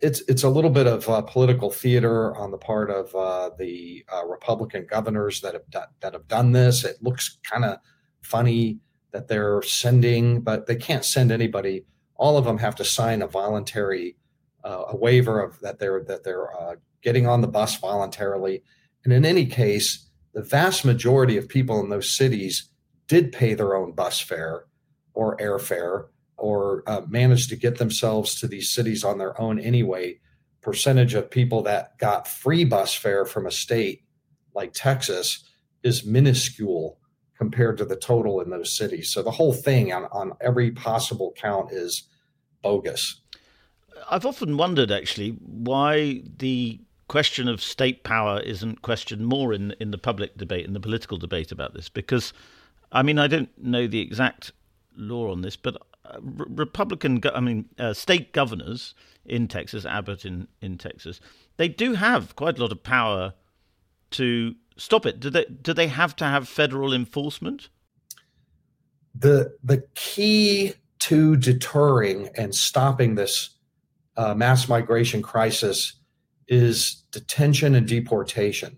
it's 0.00 0.20
it's 0.28 0.42
a 0.42 0.48
little 0.48 0.70
bit 0.70 0.86
of 0.86 1.08
uh, 1.08 1.22
political 1.22 1.70
theater 1.70 2.36
on 2.36 2.50
the 2.50 2.58
part 2.58 2.90
of 2.90 3.14
uh, 3.14 3.50
the 3.58 4.04
uh, 4.12 4.26
Republican 4.26 4.86
governors 4.88 5.40
that 5.40 5.54
have 5.54 5.68
done 5.70 5.88
that 6.00 6.12
have 6.12 6.28
done 6.28 6.52
this. 6.52 6.84
It 6.84 7.02
looks 7.02 7.38
kind 7.48 7.64
of 7.64 7.78
funny 8.22 8.78
that 9.12 9.28
they're 9.28 9.62
sending, 9.62 10.40
but 10.40 10.66
they 10.66 10.76
can't 10.76 11.04
send 11.04 11.30
anybody. 11.30 11.84
All 12.16 12.36
of 12.36 12.44
them 12.44 12.58
have 12.58 12.74
to 12.76 12.84
sign 12.84 13.22
a 13.22 13.26
voluntary 13.26 14.16
uh, 14.64 14.84
a 14.88 14.96
waiver 14.96 15.40
of 15.40 15.60
that 15.60 15.78
they're 15.78 16.02
that 16.04 16.24
they're 16.24 16.54
uh, 16.58 16.74
getting 17.02 17.26
on 17.26 17.40
the 17.40 17.48
bus 17.48 17.76
voluntarily. 17.76 18.62
And 19.04 19.12
in 19.12 19.24
any 19.24 19.46
case, 19.46 20.08
the 20.34 20.42
vast 20.42 20.84
majority 20.84 21.36
of 21.36 21.48
people 21.48 21.78
in 21.80 21.88
those 21.88 22.14
cities 22.14 22.70
did 23.06 23.30
pay 23.30 23.54
their 23.54 23.76
own 23.76 23.92
bus 23.92 24.20
fare 24.20 24.64
or 25.14 25.36
airfare 25.36 26.06
or 26.36 26.82
uh, 26.86 27.02
managed 27.08 27.48
to 27.50 27.56
get 27.56 27.78
themselves 27.78 28.38
to 28.40 28.46
these 28.46 28.70
cities 28.70 29.04
on 29.04 29.18
their 29.18 29.40
own 29.40 29.58
anyway, 29.58 30.18
percentage 30.60 31.14
of 31.14 31.30
people 31.30 31.62
that 31.62 31.96
got 31.98 32.28
free 32.28 32.64
bus 32.64 32.94
fare 32.94 33.24
from 33.24 33.46
a 33.46 33.50
state 33.50 34.02
like 34.54 34.72
Texas 34.72 35.44
is 35.82 36.04
minuscule 36.04 36.98
compared 37.38 37.78
to 37.78 37.84
the 37.84 37.96
total 37.96 38.40
in 38.40 38.50
those 38.50 38.76
cities. 38.76 39.12
So 39.12 39.22
the 39.22 39.30
whole 39.30 39.52
thing 39.52 39.92
on, 39.92 40.04
on 40.06 40.32
every 40.40 40.70
possible 40.70 41.32
count 41.36 41.70
is 41.70 42.04
bogus. 42.62 43.20
I've 44.10 44.26
often 44.26 44.56
wondered 44.56 44.90
actually 44.90 45.30
why 45.40 46.22
the 46.38 46.80
question 47.08 47.48
of 47.48 47.62
state 47.62 48.02
power 48.02 48.40
isn't 48.40 48.82
questioned 48.82 49.26
more 49.26 49.52
in 49.52 49.74
in 49.78 49.90
the 49.92 49.98
public 49.98 50.36
debate 50.36 50.66
in 50.66 50.72
the 50.72 50.80
political 50.80 51.16
debate 51.16 51.52
about 51.52 51.72
this 51.72 51.88
because 51.88 52.32
I 52.90 53.02
mean 53.02 53.18
I 53.18 53.28
don't 53.28 53.48
know 53.56 53.86
the 53.86 54.00
exact 54.00 54.50
law 54.96 55.30
on 55.30 55.42
this 55.42 55.54
but 55.54 55.76
Republican 56.20 57.20
I 57.34 57.40
mean 57.40 57.66
uh, 57.78 57.92
state 57.92 58.32
governors 58.32 58.94
in 59.24 59.48
Texas 59.48 59.84
Abbott 59.84 60.24
in 60.24 60.48
in 60.60 60.78
Texas 60.78 61.20
they 61.56 61.68
do 61.68 61.94
have 61.94 62.36
quite 62.36 62.58
a 62.58 62.62
lot 62.62 62.72
of 62.72 62.82
power 62.82 63.34
to 64.12 64.54
stop 64.76 65.06
it 65.06 65.20
do 65.20 65.30
they 65.30 65.44
do 65.44 65.72
they 65.72 65.88
have 65.88 66.14
to 66.16 66.24
have 66.24 66.48
federal 66.48 66.92
enforcement 66.92 67.68
the 69.14 69.56
the 69.64 69.82
key 69.94 70.74
to 70.98 71.36
deterring 71.36 72.28
and 72.36 72.54
stopping 72.54 73.14
this 73.14 73.50
uh, 74.16 74.34
mass 74.34 74.68
migration 74.68 75.22
crisis 75.22 75.94
is 76.48 77.04
detention 77.10 77.74
and 77.74 77.86
deportation. 77.86 78.76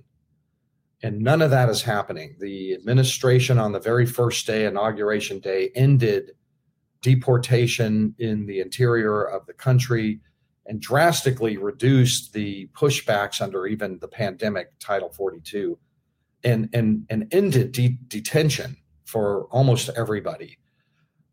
And 1.02 1.20
none 1.20 1.42
of 1.42 1.50
that 1.50 1.68
is 1.68 1.82
happening. 1.82 2.37
The 2.40 2.75
administration 2.75 3.58
on 3.58 3.73
the 3.73 3.78
very 3.78 4.04
first 4.04 4.47
day, 4.47 4.66
inauguration 4.66 5.38
day, 5.38 5.70
ended 5.75 6.32
deportation 7.02 8.14
in 8.19 8.47
the 8.47 8.61
interior 8.61 9.25
of 9.25 9.47
the 9.47 9.52
country 9.52 10.21
and 10.67 10.81
drastically 10.81 11.57
reduced 11.57 12.33
the 12.33 12.69
pushbacks 12.75 13.40
under 13.40 13.67
even 13.67 13.99
the 14.00 14.09
pandemic 14.09 14.78
Title 14.78 15.09
42 15.09 15.78
and, 16.45 16.69
and, 16.73 17.07
and 17.09 17.26
ended 17.33 17.73
de- 17.73 17.99
detention 18.09 18.76
for 19.05 19.45
almost 19.45 19.88
everybody. 19.97 20.59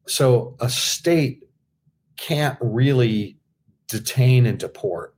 So 0.07 0.55
a 0.59 0.69
state 0.69 1.43
can't 2.15 2.57
really 2.61 3.37
detain 3.87 4.45
and 4.45 4.57
deport. 4.57 5.15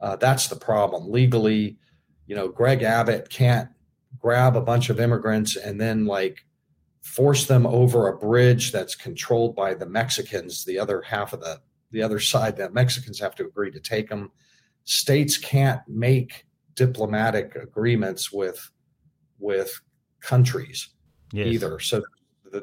Uh, 0.00 0.16
that's 0.16 0.48
the 0.48 0.56
problem. 0.56 1.10
Legally, 1.10 1.76
you 2.26 2.34
know, 2.34 2.48
Greg 2.48 2.82
Abbott 2.82 3.28
can't 3.28 3.68
grab 4.18 4.56
a 4.56 4.60
bunch 4.60 4.88
of 4.88 4.98
immigrants 4.98 5.56
and 5.56 5.80
then 5.80 6.06
like 6.06 6.44
force 7.02 7.46
them 7.46 7.66
over 7.66 8.08
a 8.08 8.16
bridge 8.16 8.72
that's 8.72 8.94
controlled 8.94 9.54
by 9.54 9.74
the 9.74 9.86
Mexicans, 9.86 10.64
the 10.64 10.78
other 10.78 11.02
half 11.02 11.32
of 11.32 11.40
the 11.40 11.60
the 11.90 12.02
other 12.02 12.20
side 12.20 12.56
that 12.56 12.72
Mexicans 12.72 13.20
have 13.20 13.34
to 13.34 13.44
agree 13.44 13.70
to 13.70 13.80
take 13.80 14.08
them. 14.08 14.30
States 14.84 15.36
can't 15.36 15.82
make 15.86 16.46
diplomatic 16.74 17.54
agreements 17.54 18.32
with 18.32 18.70
with 19.38 19.80
countries 20.20 20.88
yes. 21.32 21.48
either. 21.48 21.78
So 21.80 22.02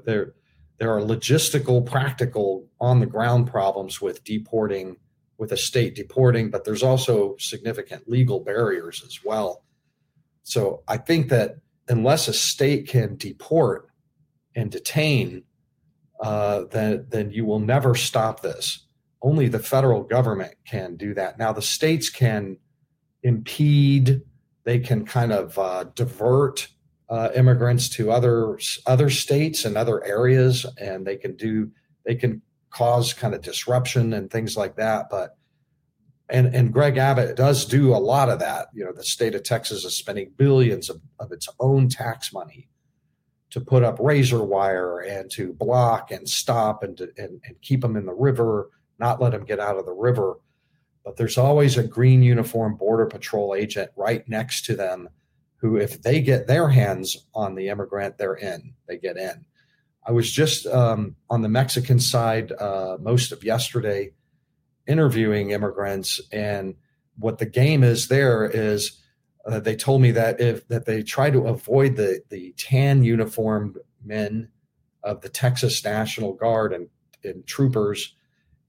there 0.05 0.33
there 0.79 0.95
are 0.95 1.01
logistical, 1.01 1.85
practical, 1.85 2.67
on 2.79 3.01
the 3.01 3.05
ground 3.05 3.47
problems 3.47 4.01
with 4.01 4.23
deporting 4.23 4.95
with 5.37 5.51
a 5.51 5.57
state 5.57 5.95
deporting, 5.95 6.49
but 6.49 6.63
there's 6.65 6.83
also 6.83 7.35
significant 7.37 8.09
legal 8.09 8.39
barriers 8.39 9.03
as 9.05 9.19
well. 9.23 9.63
So 10.43 10.83
I 10.87 10.97
think 10.97 11.29
that 11.29 11.57
unless 11.87 12.27
a 12.27 12.33
state 12.33 12.87
can 12.87 13.15
deport 13.15 13.88
and 14.59 14.71
detain, 14.71 15.43
uh, 16.21 16.65
then 16.71 17.05
then 17.09 17.31
you 17.31 17.45
will 17.45 17.59
never 17.59 17.95
stop 17.95 18.41
this. 18.41 18.85
Only 19.21 19.47
the 19.47 19.59
federal 19.59 20.03
government 20.03 20.55
can 20.65 20.95
do 20.95 21.13
that. 21.13 21.39
Now 21.39 21.51
the 21.53 21.61
states 21.61 22.09
can 22.09 22.57
impede, 23.23 24.21
they 24.63 24.79
can 24.79 25.05
kind 25.05 25.31
of 25.31 25.57
uh, 25.57 25.85
divert 25.95 26.67
uh, 27.09 27.29
immigrants 27.35 27.89
to 27.89 28.11
other 28.11 28.59
other 28.85 29.09
states 29.09 29.65
and 29.65 29.77
other 29.77 30.03
areas, 30.05 30.65
and 30.77 31.05
they 31.07 31.15
can 31.15 31.35
do 31.35 31.71
they 32.05 32.15
can 32.15 32.41
cause 32.69 33.13
kind 33.13 33.33
of 33.33 33.41
disruption 33.41 34.13
and 34.13 34.29
things 34.29 34.55
like 34.55 34.75
that. 34.75 35.07
But 35.09 35.37
and 36.29 36.53
and 36.53 36.71
Greg 36.71 36.97
Abbott 36.97 37.35
does 37.35 37.65
do 37.65 37.95
a 37.95 37.97
lot 37.97 38.29
of 38.29 38.39
that. 38.39 38.67
You 38.73 38.85
know, 38.85 38.93
the 38.93 39.03
state 39.03 39.35
of 39.35 39.43
Texas 39.43 39.83
is 39.85 39.95
spending 39.97 40.31
billions 40.35 40.89
of, 40.89 41.01
of 41.19 41.31
its 41.31 41.47
own 41.59 41.89
tax 41.89 42.31
money 42.31 42.69
to 43.51 43.59
put 43.59 43.83
up 43.83 43.97
razor 43.99 44.43
wire 44.43 44.99
and 44.99 45.29
to 45.31 45.53
block 45.53 46.11
and 46.11 46.29
stop 46.29 46.83
and, 46.83 46.97
to, 46.97 47.11
and 47.17 47.41
and 47.45 47.61
keep 47.61 47.81
them 47.81 47.95
in 47.95 48.05
the 48.05 48.13
river, 48.13 48.69
not 48.99 49.21
let 49.21 49.31
them 49.31 49.45
get 49.45 49.59
out 49.59 49.77
of 49.77 49.85
the 49.85 49.93
river. 49.93 50.35
But 51.03 51.17
there's 51.17 51.37
always 51.37 51.77
a 51.77 51.87
green 51.87 52.21
uniform 52.21 52.75
border 52.75 53.05
patrol 53.05 53.55
agent 53.55 53.91
right 53.95 54.27
next 54.27 54.65
to 54.65 54.75
them 54.75 55.09
who, 55.57 55.77
if 55.77 56.01
they 56.01 56.21
get 56.21 56.47
their 56.47 56.69
hands 56.69 57.25
on 57.33 57.55
the 57.55 57.69
immigrant, 57.69 58.17
they're 58.17 58.35
in. 58.35 58.73
They 58.87 58.97
get 58.97 59.17
in. 59.17 59.45
I 60.05 60.11
was 60.11 60.31
just 60.31 60.65
um, 60.67 61.15
on 61.29 61.41
the 61.41 61.49
Mexican 61.49 61.99
side 61.99 62.51
uh, 62.53 62.97
most 63.01 63.31
of 63.31 63.43
yesterday 63.43 64.11
interviewing 64.87 65.51
immigrants, 65.51 66.21
and 66.31 66.75
what 67.17 67.37
the 67.37 67.45
game 67.45 67.83
is 67.83 68.07
there 68.07 68.45
is 68.45 69.01
uh, 69.45 69.59
they 69.59 69.75
told 69.75 70.01
me 70.01 70.11
that 70.11 70.39
if 70.39 70.67
that 70.67 70.85
they 70.85 71.01
try 71.01 71.29
to 71.29 71.47
avoid 71.47 71.95
the 71.95 72.21
the 72.29 72.53
tan 72.57 73.03
uniformed 73.03 73.77
men 74.03 74.49
of 75.03 75.21
the 75.21 75.29
Texas 75.29 75.83
National 75.83 76.33
Guard 76.33 76.73
and, 76.73 76.87
and 77.23 77.45
troopers 77.47 78.15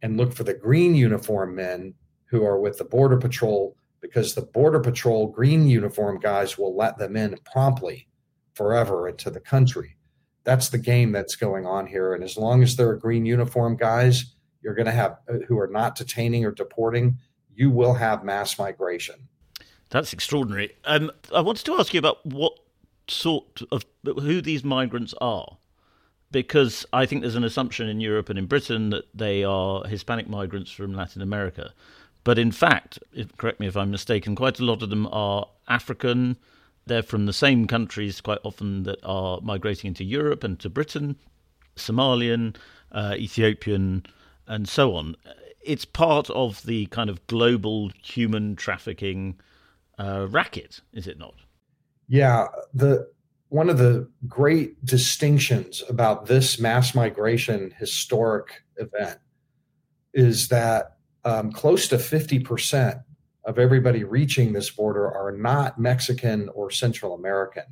and 0.02 0.16
look 0.16 0.32
for 0.32 0.44
the 0.44 0.54
green 0.54 0.94
uniform 0.94 1.54
men 1.54 1.94
who 2.26 2.44
are 2.44 2.60
with 2.60 2.78
the 2.78 2.84
border 2.84 3.16
patrol 3.16 3.76
because 4.00 4.34
the 4.34 4.42
border 4.42 4.80
patrol 4.80 5.26
green 5.26 5.68
uniform 5.68 6.18
guys 6.18 6.56
will 6.56 6.74
let 6.76 6.98
them 6.98 7.16
in 7.16 7.36
promptly 7.52 8.08
forever 8.54 9.08
into 9.08 9.30
the 9.30 9.40
country 9.40 9.96
that's 10.44 10.70
the 10.70 10.78
game 10.78 11.12
that's 11.12 11.36
going 11.36 11.66
on 11.66 11.86
here. 11.86 12.14
And 12.14 12.24
as 12.24 12.36
long 12.36 12.62
as 12.62 12.76
there 12.76 12.88
are 12.88 12.96
green 12.96 13.26
uniform 13.26 13.76
guys, 13.76 14.34
you're 14.62 14.74
going 14.74 14.86
to 14.86 14.92
have 14.92 15.18
uh, 15.28 15.38
who 15.46 15.58
are 15.58 15.68
not 15.68 15.94
detaining 15.94 16.44
or 16.44 16.50
deporting, 16.50 17.18
you 17.54 17.70
will 17.70 17.94
have 17.94 18.24
mass 18.24 18.58
migration. 18.58 19.28
That's 19.90 20.12
extraordinary. 20.12 20.74
Um, 20.84 21.10
I 21.34 21.40
wanted 21.40 21.66
to 21.66 21.74
ask 21.74 21.92
you 21.92 21.98
about 21.98 22.24
what 22.24 22.54
sort 23.08 23.60
of 23.72 23.84
who 24.04 24.40
these 24.40 24.62
migrants 24.62 25.14
are, 25.20 25.56
because 26.30 26.86
I 26.92 27.06
think 27.06 27.22
there's 27.22 27.34
an 27.34 27.44
assumption 27.44 27.88
in 27.88 28.00
Europe 28.00 28.28
and 28.28 28.38
in 28.38 28.46
Britain 28.46 28.90
that 28.90 29.04
they 29.12 29.42
are 29.42 29.84
Hispanic 29.84 30.28
migrants 30.28 30.70
from 30.70 30.94
Latin 30.94 31.22
America, 31.22 31.72
but 32.22 32.38
in 32.38 32.52
fact, 32.52 32.98
if, 33.12 33.36
correct 33.36 33.58
me 33.60 33.66
if 33.66 33.76
I'm 33.76 33.90
mistaken, 33.90 34.36
quite 34.36 34.60
a 34.60 34.64
lot 34.64 34.82
of 34.82 34.90
them 34.90 35.08
are 35.10 35.48
African, 35.68 36.36
they're 36.86 37.02
from 37.02 37.26
the 37.26 37.32
same 37.32 37.66
countries 37.66 38.20
quite 38.20 38.38
often 38.44 38.84
that 38.84 38.98
are 39.02 39.40
migrating 39.40 39.88
into 39.88 40.04
Europe 40.04 40.44
and 40.44 40.58
to 40.60 40.70
Britain, 40.70 41.16
Somalian, 41.76 42.56
uh, 42.92 43.14
Ethiopian, 43.16 44.04
and 44.46 44.68
so 44.68 44.94
on. 44.94 45.16
It's 45.62 45.84
part 45.84 46.30
of 46.30 46.64
the 46.64 46.86
kind 46.86 47.10
of 47.10 47.26
global 47.26 47.90
human 48.02 48.54
trafficking 48.54 49.36
uh, 50.00 50.26
racket, 50.30 50.80
is 50.92 51.06
it 51.06 51.18
not? 51.18 51.34
Yeah, 52.08 52.46
the 52.72 53.08
one 53.50 53.68
of 53.68 53.78
the 53.78 54.08
great 54.26 54.84
distinctions 54.84 55.82
about 55.88 56.26
this 56.26 56.60
mass 56.60 56.94
migration 56.94 57.74
historic 57.78 58.62
event 58.76 59.18
is 60.14 60.48
that 60.48 60.96
um, 61.24 61.50
close 61.50 61.88
to 61.88 61.96
50% 61.96 63.02
of 63.44 63.58
everybody 63.58 64.04
reaching 64.04 64.52
this 64.52 64.70
border 64.70 65.12
are 65.12 65.32
not 65.32 65.80
Mexican 65.80 66.48
or 66.54 66.70
Central 66.70 67.14
American. 67.14 67.64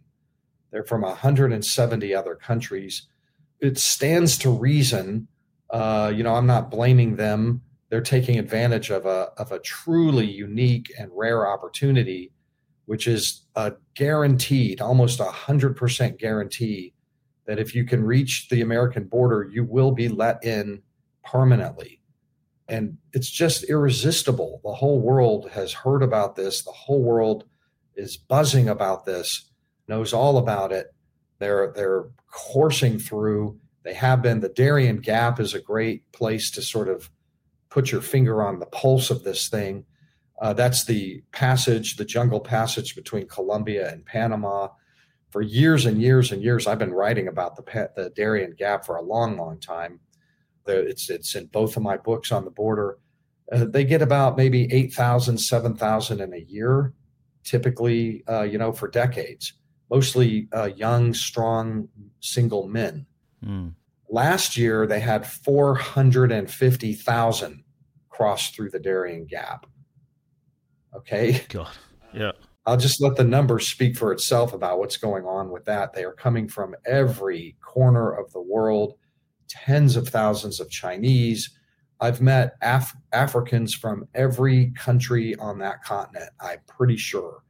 They're 0.73 0.85
from 0.85 1.03
170 1.03 2.15
other 2.15 2.35
countries. 2.35 3.07
It 3.61 3.79
stands 3.79 4.37
to 4.39 4.51
reason, 4.51 5.29
uh, 5.71 6.13
you 6.15 6.25
know, 6.25 6.35
I'm 6.35 6.47
not 6.47 6.71
blaming 6.71 7.17
them. 7.17 7.63
They're 7.91 8.01
taking 8.01 8.39
advantage 8.39 8.91
of 8.91 9.07
a, 9.07 9.31
of 9.39 9.53
a 9.53 9.59
truly 9.61 10.31
unique 10.31 10.93
and 10.99 11.11
rare 11.15 11.49
opportunity, 11.49 12.33
which 12.87 13.07
is 13.07 13.47
a 13.55 13.73
guaranteed, 13.95 14.81
almost 14.81 15.21
a 15.21 15.25
100% 15.25 16.19
guarantee 16.19 16.95
that 17.47 17.59
if 17.59 17.75
you 17.75 17.85
can 17.85 18.05
reach 18.05 18.49
the 18.51 18.61
American 18.61 19.05
border, 19.05 19.49
you 19.51 19.65
will 19.65 19.93
be 19.93 20.09
let 20.09 20.45
in 20.45 20.83
permanently 21.25 21.99
and 22.69 22.99
it's 23.13 23.31
just 23.31 23.65
irresistible. 23.65 24.61
The 24.63 24.75
whole 24.75 25.01
world 25.01 25.51
has 25.51 25.73
heard 25.73 26.03
about 26.03 26.37
this. 26.37 26.63
The 26.63 26.71
whole 26.71 27.03
world 27.03 27.45
is 27.97 28.17
buzzing 28.17 28.69
about 28.69 29.07
this, 29.07 29.51
knows 29.89 30.13
all 30.13 30.37
about 30.37 30.71
it. 30.71 30.95
They're 31.39 31.73
they're 31.75 32.05
coursing 32.31 32.99
through. 32.99 33.59
They 33.85 33.95
have 33.95 34.21
been. 34.23 34.41
The 34.41 34.51
Darien 34.51 34.99
Gap 34.99 35.41
is 35.41 35.55
a 35.55 35.61
great 35.61 36.11
place 36.13 36.51
to 36.53 36.63
sort 36.63 36.89
of 36.89 37.11
put 37.71 37.93
your 37.93 38.01
finger 38.01 38.43
on 38.43 38.59
the 38.59 38.67
pulse 38.67 39.11
of 39.11 39.25
this 39.25 39.49
thing. 39.49 39.85
Uh, 40.41 40.53
that's 40.53 40.85
the 40.85 41.23
passage, 41.33 41.97
the 41.97 42.05
jungle 42.05 42.41
passage 42.41 42.95
between 42.95 43.27
Colombia 43.29 43.91
and 43.93 44.05
Panama. 44.07 44.69
for 45.31 45.43
years 45.43 45.85
and 45.85 46.01
years 46.01 46.33
and 46.33 46.43
years. 46.43 46.67
I've 46.67 46.79
been 46.79 46.95
writing 46.95 47.29
about 47.29 47.55
the 47.57 47.91
the 47.97 48.11
Darien 48.11 48.55
Gap 48.57 48.87
for 48.87 48.97
a 48.97 49.03
long, 49.03 49.37
long 49.37 49.61
time. 49.61 50.01
It's 50.67 51.11
it's 51.11 51.35
in 51.35 51.47
both 51.47 51.77
of 51.77 51.83
my 51.83 51.97
books 51.99 52.33
on 52.33 52.45
the 52.45 52.51
border. 52.51 52.99
Uh, 53.51 53.65
they 53.65 53.85
get 53.85 54.03
about 54.03 54.37
maybe 54.37 54.73
8,000, 54.73 55.39
7,000 55.39 56.21
in 56.21 56.35
a 56.35 56.39
year, 56.39 56.93
typically, 57.45 58.23
uh, 58.29 58.43
you 58.43 58.59
know, 58.59 58.73
for 58.73 58.89
decades, 58.89 59.55
mostly 59.91 60.49
uh, 60.55 60.69
young, 60.77 61.15
strong, 61.15 61.89
single 62.21 62.69
men. 62.69 63.07
Mm. 63.45 63.73
Last 64.11 64.57
year, 64.57 64.87
they 64.87 65.01
had 65.01 65.27
450,000 65.27 67.65
cross 68.09 68.51
through 68.51 68.71
the 68.71 68.79
Darien 68.79 69.27
Gap. 69.27 69.67
Okay. 70.95 71.45
God. 71.49 71.69
Yeah. 72.13 72.33
I'll 72.67 72.77
just 72.77 73.01
let 73.01 73.17
the 73.17 73.25
numbers 73.25 73.67
speak 73.67 73.97
for 73.97 74.13
itself 74.13 74.53
about 74.53 74.79
what's 74.79 74.99
going 74.99 75.25
on 75.25 75.51
with 75.51 75.65
that. 75.65 75.95
They 75.95 76.05
are 76.05 76.13
coming 76.13 76.49
from 76.49 76.75
every 76.85 77.57
corner 77.63 78.13
of 78.13 78.31
the 78.33 78.43
world, 78.43 78.99
tens 79.49 79.97
of 79.97 80.09
thousands 80.09 80.61
of 80.61 80.69
Chinese. 80.69 81.57
I've 82.01 82.21
met 82.21 82.57
Af- 82.61 82.95
Africans 83.13 83.75
from 83.75 84.07
every 84.15 84.73
country 84.73 85.35
on 85.37 85.59
that 85.61 85.83
continent, 85.83 86.29
I'm 86.41 86.59
pretty 86.67 86.99
sure. 86.99 87.43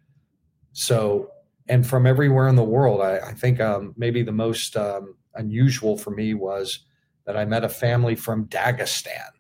So, 0.73 1.31
and 1.69 1.87
from 1.87 2.07
everywhere 2.07 2.49
in 2.49 2.55
the 2.55 2.63
world. 2.63 3.01
I, 3.01 3.19
I 3.19 3.35
think 3.35 3.61
um, 3.61 3.95
maybe 3.97 4.23
the 4.23 4.33
most 4.33 4.77
um, 4.77 5.17
unusual 5.39 5.97
for 5.97 6.11
me 6.11 6.35
was 6.35 6.81
that 7.25 7.37
I 7.37 7.45
met 7.45 7.65
a 7.65 7.69
family 7.69 8.15
from 8.15 8.47
Dagestan. 8.47 9.31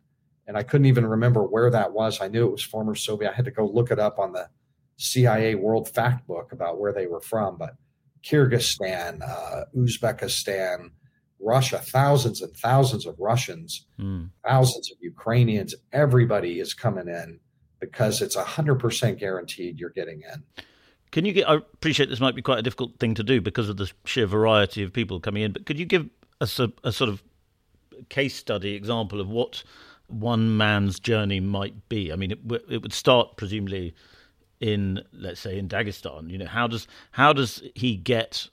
And 0.46 0.56
I 0.56 0.62
couldn't 0.62 0.86
even 0.86 1.06
remember 1.06 1.42
where 1.42 1.70
that 1.70 1.92
was. 1.92 2.20
I 2.20 2.28
knew 2.28 2.46
it 2.46 2.52
was 2.52 2.62
former 2.62 2.94
Soviet. 2.94 3.30
I 3.30 3.34
had 3.34 3.44
to 3.44 3.50
go 3.50 3.66
look 3.66 3.90
it 3.90 3.98
up 3.98 4.18
on 4.18 4.32
the 4.32 4.48
CIA 4.96 5.54
World 5.54 5.88
Fact 5.88 6.26
Book 6.26 6.52
about 6.52 6.80
where 6.80 6.92
they 6.92 7.06
were 7.06 7.20
from, 7.20 7.58
but 7.58 7.76
Kyrgyzstan, 8.24 9.22
uh, 9.22 9.64
Uzbekistan, 9.76 10.90
Russia, 11.40 11.78
thousands 11.78 12.42
and 12.42 12.54
thousands 12.56 13.06
of 13.06 13.14
Russians, 13.18 13.86
mm. 14.00 14.28
thousands 14.46 14.90
of 14.90 14.98
Ukrainians, 15.00 15.74
everybody 15.92 16.58
is 16.58 16.74
coming 16.74 17.08
in 17.08 17.38
because 17.80 18.20
it's 18.20 18.36
100% 18.36 19.18
guaranteed 19.18 19.78
you're 19.78 19.90
getting 19.90 20.22
in. 20.22 20.42
Can 21.10 21.24
you 21.24 21.32
get, 21.32 21.48
I 21.48 21.54
appreciate 21.54 22.08
this 22.08 22.20
might 22.20 22.34
be 22.34 22.42
quite 22.42 22.58
a 22.58 22.62
difficult 22.62 22.98
thing 22.98 23.14
to 23.14 23.22
do 23.22 23.40
because 23.40 23.68
of 23.68 23.76
the 23.76 23.90
sheer 24.04 24.26
variety 24.26 24.82
of 24.82 24.92
people 24.92 25.20
coming 25.20 25.42
in, 25.42 25.52
but 25.52 25.66
could 25.66 25.78
you 25.78 25.86
give 25.86 26.08
us 26.40 26.58
a, 26.58 26.72
a 26.84 26.92
sort 26.92 27.10
of 27.10 27.22
case 28.08 28.34
study 28.34 28.74
example 28.74 29.20
of 29.20 29.28
what 29.28 29.62
one 30.08 30.56
man's 30.56 31.00
journey 31.00 31.40
might 31.40 31.88
be? 31.88 32.12
I 32.12 32.16
mean, 32.16 32.32
it, 32.32 32.38
it 32.68 32.82
would 32.82 32.92
start 32.92 33.36
presumably 33.36 33.94
in 34.60 35.02
let's 35.12 35.40
say 35.40 35.58
in 35.58 35.68
Dagestan? 35.68 36.30
You 36.30 36.38
know, 36.38 36.46
how 36.46 36.66
does 36.66 36.86
how 37.12 37.32
does 37.32 37.62
he 37.74 37.96
get 37.96 38.48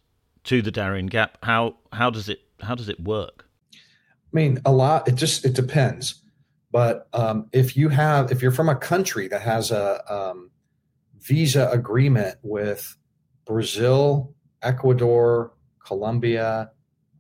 to 0.45 0.61
the 0.61 0.71
Darien 0.71 1.07
Gap? 1.07 1.37
How 1.43 1.77
how 1.91 2.09
does 2.09 2.29
it 2.29 2.39
how 2.61 2.75
does 2.75 2.89
it 2.89 2.99
work? 2.99 3.45
I 3.73 3.77
mean, 4.31 4.59
a 4.65 4.71
lot. 4.71 5.07
It 5.07 5.15
just 5.15 5.45
it 5.45 5.53
depends. 5.53 6.21
But 6.71 7.07
um, 7.13 7.47
if 7.53 7.77
you 7.77 7.89
have 7.89 8.31
if 8.31 8.41
you're 8.41 8.51
from 8.51 8.69
a 8.69 8.75
country 8.75 9.27
that 9.29 9.41
has 9.41 9.71
a 9.71 10.03
um, 10.13 10.51
visa 11.25 11.69
agreement 11.71 12.37
with 12.43 12.97
Brazil, 13.45 14.33
Ecuador, 14.61 15.53
Colombia, 15.83 16.71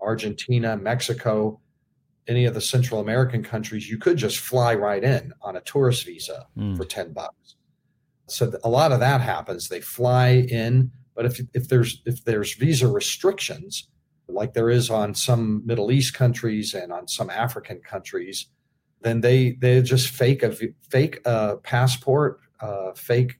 Argentina, 0.01 0.77
Mexico, 0.77 1.59
any 2.27 2.45
of 2.45 2.53
the 2.53 2.61
Central 2.61 2.99
American 2.99 3.43
countries, 3.43 3.89
you 3.89 3.97
could 3.97 4.17
just 4.17 4.39
fly 4.39 4.73
right 4.73 5.03
in 5.03 5.33
on 5.41 5.55
a 5.55 5.61
tourist 5.61 6.05
visa 6.05 6.47
mm. 6.57 6.75
for 6.75 6.85
10 6.85 7.13
bucks 7.13 7.55
so 8.27 8.51
a 8.63 8.69
lot 8.69 8.91
of 8.91 8.99
that 8.99 9.21
happens. 9.21 9.69
They 9.69 9.81
fly 9.81 10.45
in, 10.49 10.91
but 11.15 11.25
if 11.25 11.39
if 11.53 11.69
there's 11.69 12.01
if 12.05 12.23
there's 12.23 12.53
visa 12.53 12.87
restrictions, 12.87 13.87
like 14.27 14.53
there 14.53 14.69
is 14.69 14.89
on 14.89 15.13
some 15.13 15.65
Middle 15.65 15.91
East 15.91 16.13
countries 16.13 16.73
and 16.73 16.91
on 16.91 17.07
some 17.07 17.29
African 17.29 17.79
countries, 17.79 18.47
then 19.01 19.21
they 19.21 19.51
they 19.51 19.81
just 19.81 20.09
fake 20.09 20.43
a 20.43 20.55
fake 20.89 21.21
a 21.25 21.57
passport, 21.57 22.39
uh, 22.59 22.93
fake 22.93 23.39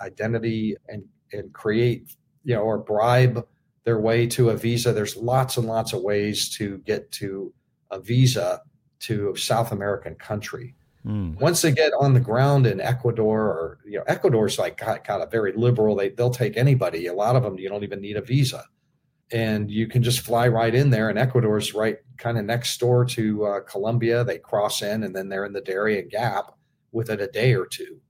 identity, 0.00 0.76
and 0.88 1.04
and 1.32 1.52
create 1.52 2.14
you 2.44 2.54
know 2.54 2.62
or 2.62 2.78
bribe 2.78 3.46
their 3.84 4.00
way 4.00 4.26
to 4.28 4.50
a 4.50 4.56
visa. 4.56 4.92
There's 4.92 5.16
lots 5.16 5.56
and 5.56 5.66
lots 5.66 5.92
of 5.92 6.02
ways 6.02 6.48
to 6.56 6.78
get 6.78 7.10
to 7.12 7.52
a 7.90 8.00
visa 8.00 8.62
to 9.00 9.32
a 9.32 9.38
South 9.38 9.72
American 9.72 10.14
country. 10.14 10.74
Mm. 11.06 11.38
Once 11.40 11.62
they 11.62 11.72
get 11.72 11.92
on 11.98 12.14
the 12.14 12.20
ground 12.20 12.66
in 12.66 12.80
Ecuador, 12.80 13.40
or 13.40 13.78
you 13.84 13.98
know, 13.98 14.04
Ecuador's 14.06 14.58
like 14.58 14.76
kind 14.76 15.00
of 15.08 15.30
very 15.30 15.52
liberal. 15.52 15.96
They 15.96 16.10
they'll 16.10 16.30
take 16.30 16.56
anybody. 16.56 17.06
A 17.06 17.14
lot 17.14 17.34
of 17.34 17.42
them 17.42 17.58
you 17.58 17.68
don't 17.68 17.82
even 17.82 18.00
need 18.00 18.16
a 18.16 18.22
visa, 18.22 18.64
and 19.32 19.68
you 19.68 19.88
can 19.88 20.02
just 20.02 20.20
fly 20.20 20.46
right 20.46 20.72
in 20.72 20.90
there. 20.90 21.08
And 21.08 21.18
Ecuador's 21.18 21.74
right 21.74 21.98
kind 22.18 22.38
of 22.38 22.44
next 22.44 22.78
door 22.78 23.04
to 23.06 23.44
uh, 23.44 23.60
Colombia. 23.60 24.22
They 24.22 24.38
cross 24.38 24.80
in, 24.80 25.02
and 25.02 25.14
then 25.14 25.28
they're 25.28 25.44
in 25.44 25.52
the 25.52 25.60
Darien 25.60 26.08
Gap 26.08 26.52
within 26.92 27.20
a 27.20 27.26
day 27.26 27.54
or 27.54 27.66
two. 27.66 28.00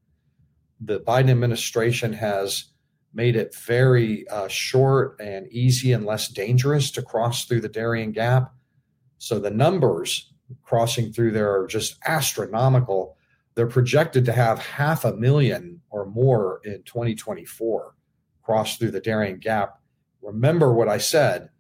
The 0.85 1.01
Biden 1.01 1.31
administration 1.31 2.13
has 2.15 2.65
made 3.15 3.37
it 3.37 3.55
very 3.55 4.27
uh, 4.29 4.49
short 4.49 5.21
and 5.21 5.47
easy 5.49 5.93
and 5.93 6.07
less 6.07 6.29
dangerous 6.29 6.91
to 6.93 7.03
cross 7.03 7.45
through 7.45 7.61
the 7.61 7.69
Darien 7.69 8.13
Gap. 8.13 8.53
So 9.19 9.39
the 9.39 9.51
numbers 9.51 10.33
crossing 10.63 11.13
through 11.13 11.33
there 11.33 11.53
are 11.55 11.67
just 11.67 11.97
astronomical. 12.07 13.17
They're 13.55 13.67
projected 13.67 14.25
to 14.27 14.33
have 14.33 14.59
half 14.59 15.05
a 15.05 15.15
million 15.15 15.81
or 15.91 16.07
more 16.07 16.61
in 16.65 16.83
2024 16.85 17.95
cross 18.43 18.77
through 18.77 18.91
the 18.91 19.01
Darien 19.01 19.39
Gap. 19.39 19.79
Remember 20.21 20.73
what 20.73 20.89
I 20.89 20.99
said. 20.99 21.51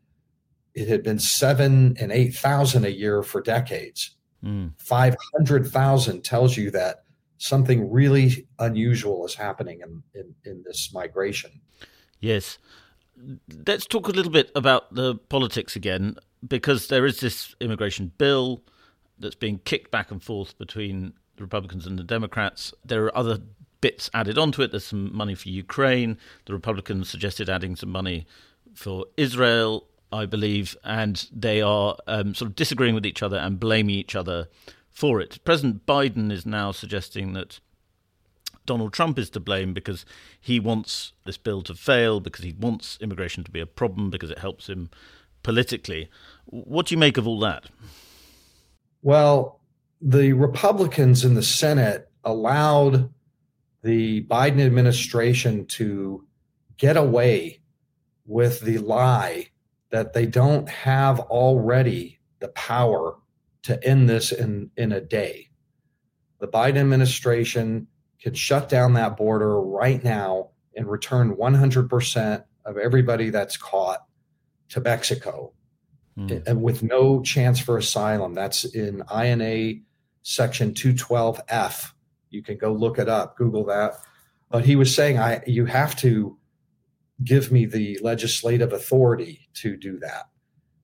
It 0.74 0.88
had 0.88 1.02
been 1.02 1.18
seven 1.18 1.96
and 2.00 2.11
8,000 2.11 2.85
a 2.85 2.88
year 2.88 3.22
for 3.22 3.42
decades. 3.42 4.16
Mm. 4.42 4.72
500,000 4.78 6.24
tells 6.24 6.56
you 6.56 6.70
that 6.70 7.01
something 7.42 7.90
really 7.90 8.46
unusual 8.61 9.26
is 9.26 9.35
happening 9.35 9.81
in, 9.81 10.02
in, 10.14 10.35
in 10.44 10.62
this 10.64 10.92
migration. 10.94 11.50
Yes. 12.20 12.59
Let's 13.66 13.87
talk 13.87 14.07
a 14.07 14.12
little 14.12 14.31
bit 14.31 14.50
about 14.55 14.94
the 14.94 15.16
politics 15.16 15.74
again, 15.74 16.16
because 16.46 16.87
there 16.87 17.05
is 17.05 17.18
this 17.18 17.55
immigration 17.61 18.12
bill 18.16 18.62
that's 19.18 19.35
being 19.35 19.59
kicked 19.64 19.90
back 19.90 20.11
and 20.12 20.22
forth 20.22 20.57
between 20.57 21.14
the 21.37 21.42
Republicans 21.42 21.87
and 21.87 21.98
the 21.98 22.05
Democrats. 22.05 22.72
There 22.85 23.05
are 23.07 23.16
other 23.16 23.38
bits 23.81 24.09
added 24.14 24.38
onto 24.38 24.62
it. 24.62 24.70
There's 24.70 24.85
some 24.85 25.14
money 25.14 25.35
for 25.35 25.48
Ukraine. 25.48 26.18
The 26.46 26.52
Republicans 26.52 27.11
suggested 27.11 27.50
adding 27.50 27.74
some 27.74 27.90
money 27.90 28.26
for 28.72 29.07
Israel, 29.16 29.88
I 30.12 30.26
believe, 30.26 30.76
and 30.85 31.28
they 31.33 31.61
are 31.61 31.96
um, 32.07 32.35
sort 32.35 32.50
of 32.50 32.55
disagreeing 32.55 32.94
with 32.94 33.07
each 33.07 33.22
other 33.22 33.37
and 33.37 33.59
blaming 33.59 33.96
each 33.96 34.14
other 34.14 34.48
for 34.92 35.20
it. 35.20 35.38
President 35.44 35.87
Biden 35.87 36.31
is 36.31 36.46
now 36.46 36.70
suggesting 36.70 37.33
that 37.33 37.61
Donald 38.66 38.92
Trump 38.92 39.18
is 39.18 39.31
to 39.31 39.40
blame 39.40 39.72
because 39.72 40.05
he 40.40 40.61
wants 40.61 41.12
this 41.24 41.37
bill 41.37 41.62
to 41.62 41.74
fail, 41.74 42.20
because 42.20 42.44
he 42.44 42.52
wants 42.52 42.98
immigration 43.00 43.42
to 43.44 43.50
be 43.50 43.61
a 43.61 43.66
problem, 43.66 44.11
because 44.11 44.31
it 44.31 44.38
helps 44.38 44.68
him 44.68 44.90
politically. 45.42 46.09
What 46.44 46.87
do 46.87 46.94
you 46.94 46.98
make 46.98 47.16
of 47.16 47.26
all 47.26 47.40
that? 47.40 47.64
Well, 49.02 49.61
the 50.00 50.33
Republicans 50.33 51.24
in 51.24 51.35
the 51.35 51.42
Senate 51.42 52.09
allowed 52.24 53.12
the 53.83 54.24
Biden 54.24 54.64
administration 54.64 55.66
to 55.66 56.24
get 56.76 56.96
away 56.96 57.61
with 58.26 58.61
the 58.61 58.78
lie 58.78 59.48
that 59.90 60.12
they 60.12 60.26
don't 60.26 60.68
have 60.68 61.18
already 61.20 62.20
the 62.38 62.48
power 62.48 63.16
to 63.62 63.83
end 63.85 64.09
this 64.09 64.33
in, 64.33 64.70
in 64.77 64.92
a 64.92 65.01
day. 65.01 65.48
The 66.40 66.48
Biden 66.48 66.79
administration 66.79 67.87
could 68.22 68.37
shut 68.37 68.68
down 68.68 68.94
that 68.94 69.16
border 69.16 69.61
right 69.61 70.03
now 70.03 70.51
and 70.77 70.88
return 70.88 71.37
100% 71.37 72.44
of 72.64 72.77
everybody 72.77 73.31
that's 73.31 73.57
caught 73.57 74.05
to 74.70 74.81
Mexico 74.81 75.53
mm. 76.18 76.46
and 76.46 76.62
with 76.62 76.83
no 76.83 77.20
chance 77.22 77.61
for 77.61 77.77
asylum. 77.77 78.35
That's 78.35 78.64
in 78.64 79.03
INA 79.14 79.81
section 80.22 80.72
212F. 80.72 81.92
You 82.31 82.42
can 82.42 82.59
go 82.59 82.72
look 82.72 82.98
it 82.98 83.09
up, 83.09 83.37
Google 83.37 83.64
that. 83.66 83.94
But 84.51 84.64
he 84.64 84.77
was 84.77 84.94
saying, 84.94 85.18
I 85.18 85.42
you 85.46 85.66
have 85.66 85.96
to 85.96 86.38
give 87.25 87.53
me 87.53 87.66
the 87.66 87.98
legislative 88.03 88.72
authority 88.72 89.48
to 89.55 89.77
do 89.77 89.98
that. 90.01 90.29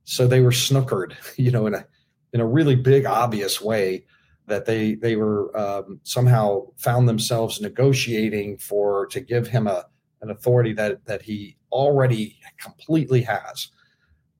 So 0.04 0.26
they 0.26 0.40
were 0.40 0.50
snookered, 0.50 1.14
you 1.36 1.50
know, 1.50 1.66
in 1.66 1.74
a 1.74 1.86
in 2.32 2.40
a 2.40 2.46
really 2.46 2.76
big, 2.76 3.06
obvious 3.06 3.60
way 3.60 4.04
that 4.46 4.66
they 4.66 4.94
they 4.94 5.16
were 5.16 5.56
um, 5.58 6.00
somehow 6.02 6.66
found 6.76 7.08
themselves 7.08 7.60
negotiating 7.60 8.58
for 8.58 9.06
to 9.06 9.20
give 9.20 9.48
him 9.48 9.66
a 9.66 9.84
an 10.20 10.30
authority 10.30 10.72
that 10.72 11.04
that 11.06 11.22
he 11.22 11.56
already 11.70 12.38
completely 12.60 13.22
has. 13.22 13.68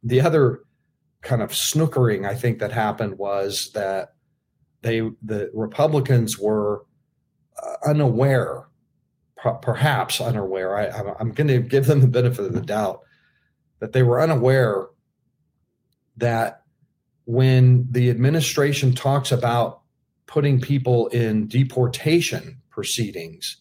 The 0.03 0.21
other 0.21 0.61
kind 1.23 1.43
of 1.43 1.51
snookering 1.51 2.27
I 2.27 2.35
think 2.35 2.59
that 2.59 2.73
happened 2.73 3.19
was 3.19 3.71
that 3.75 4.15
they 4.83 5.01
the 5.23 5.51
Republicans 5.55 6.39
were 6.39 6.85
uh, 7.63 7.89
unaware, 7.89 8.69
perhaps 9.63 10.21
unaware. 10.21 10.77
I, 10.77 11.15
I'm 11.19 11.33
going 11.33 11.49
to 11.49 11.61
give 11.61 11.87
them 11.87 12.01
the 12.01 12.09
benefit 12.09 12.47
of 12.47 12.53
the 12.53 12.61
doubt 12.61 13.01
that 13.81 13.93
they 13.93 14.03
were 14.03 14.21
unaware 14.21 14.87
that 16.17 16.63
when 17.29 17.87
the 17.91 18.09
administration 18.09 18.95
talks 18.95 19.31
about 19.31 19.83
putting 20.27 20.59
people 20.59 21.09
in 21.09 21.47
deportation 21.47 22.57
proceedings, 22.71 23.59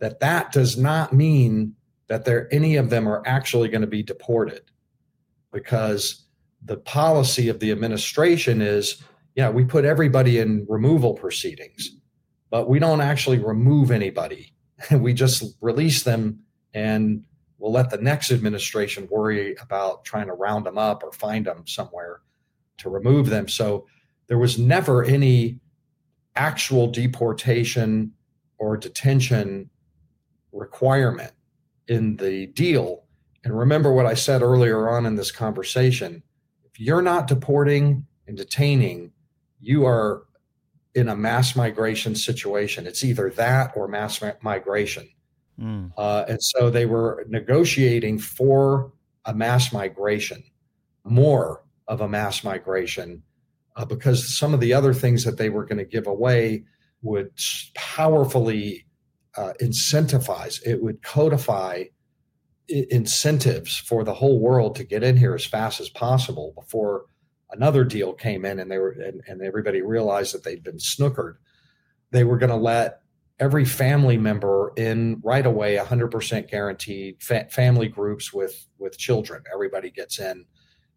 that 0.00 0.20
that 0.20 0.52
does 0.52 0.76
not 0.76 1.14
mean 1.14 1.74
that 2.08 2.26
there 2.26 2.46
any 2.52 2.76
of 2.76 2.90
them 2.90 3.08
are 3.08 3.22
actually 3.24 3.70
going 3.70 3.80
to 3.80 3.86
be 3.86 4.02
deported. 4.02 4.60
Because 5.50 6.26
the 6.62 6.76
policy 6.76 7.48
of 7.48 7.58
the 7.58 7.70
administration 7.70 8.60
is 8.60 9.02
yeah 9.34 9.48
we 9.48 9.64
put 9.64 9.86
everybody 9.86 10.38
in 10.38 10.66
removal 10.68 11.14
proceedings 11.14 11.96
but 12.50 12.68
we 12.68 12.78
don't 12.78 13.00
actually 13.00 13.38
remove 13.38 13.90
anybody. 13.90 14.52
We 14.92 15.14
just 15.14 15.56
release 15.60 16.02
them 16.02 16.40
and 16.74 17.22
we'll 17.58 17.72
let 17.72 17.90
the 17.90 17.98
next 17.98 18.32
administration 18.32 19.08
worry 19.10 19.54
about 19.62 20.04
trying 20.04 20.26
to 20.26 20.32
round 20.32 20.66
them 20.66 20.78
up 20.78 21.02
or 21.02 21.12
find 21.12 21.46
them 21.46 21.66
somewhere 21.66 22.20
to 22.80 22.90
remove 22.90 23.30
them 23.30 23.48
so 23.48 23.86
there 24.30 24.38
was 24.38 24.58
never 24.58 25.04
any 25.04 25.58
actual 26.36 26.86
deportation 26.86 28.12
or 28.58 28.76
detention 28.76 29.68
requirement 30.52 31.32
in 31.88 32.16
the 32.16 32.46
deal. 32.46 33.04
And 33.42 33.58
remember 33.58 33.92
what 33.92 34.06
I 34.06 34.14
said 34.14 34.42
earlier 34.42 34.88
on 34.88 35.04
in 35.04 35.16
this 35.16 35.32
conversation 35.32 36.22
if 36.64 36.78
you're 36.78 37.02
not 37.02 37.26
deporting 37.26 38.06
and 38.28 38.36
detaining, 38.36 39.10
you 39.58 39.84
are 39.84 40.22
in 40.94 41.08
a 41.08 41.16
mass 41.16 41.56
migration 41.56 42.14
situation. 42.14 42.86
It's 42.86 43.02
either 43.02 43.30
that 43.30 43.72
or 43.74 43.88
mass 43.88 44.22
migration. 44.42 45.08
Mm. 45.60 45.92
Uh, 45.96 46.24
and 46.28 46.40
so 46.40 46.70
they 46.70 46.86
were 46.86 47.24
negotiating 47.28 48.20
for 48.20 48.92
a 49.24 49.34
mass 49.34 49.72
migration, 49.72 50.44
more 51.04 51.64
of 51.90 52.00
a 52.00 52.08
mass 52.08 52.42
migration, 52.44 53.22
uh, 53.76 53.84
because 53.84 54.38
some 54.38 54.54
of 54.54 54.60
the 54.60 54.72
other 54.72 54.94
things 54.94 55.24
that 55.24 55.36
they 55.36 55.50
were 55.50 55.66
going 55.66 55.78
to 55.78 55.84
give 55.84 56.06
away 56.06 56.64
would 57.02 57.30
powerfully 57.74 58.86
uh, 59.36 59.52
incentivize, 59.60 60.64
it 60.64 60.82
would 60.82 61.02
codify 61.02 61.84
incentives 62.68 63.76
for 63.76 64.04
the 64.04 64.14
whole 64.14 64.38
world 64.38 64.76
to 64.76 64.84
get 64.84 65.02
in 65.02 65.16
here 65.16 65.34
as 65.34 65.44
fast 65.44 65.80
as 65.80 65.88
possible 65.88 66.52
before 66.56 67.06
another 67.50 67.82
deal 67.82 68.12
came 68.12 68.44
in 68.44 68.60
and 68.60 68.70
they 68.70 68.78
were 68.78 68.90
and, 68.90 69.22
and 69.26 69.42
everybody 69.42 69.82
realized 69.82 70.32
that 70.32 70.44
they'd 70.44 70.62
been 70.62 70.78
snookered. 70.78 71.34
They 72.12 72.22
were 72.22 72.38
going 72.38 72.50
to 72.50 72.56
let 72.56 73.00
every 73.40 73.64
family 73.64 74.16
member 74.16 74.72
in 74.76 75.20
right 75.24 75.44
away 75.44 75.76
100% 75.76 76.48
guaranteed 76.48 77.20
fa- 77.20 77.48
family 77.50 77.88
groups 77.88 78.32
with 78.32 78.68
with 78.78 78.96
children. 78.96 79.42
Everybody 79.52 79.90
gets 79.90 80.20
in 80.20 80.44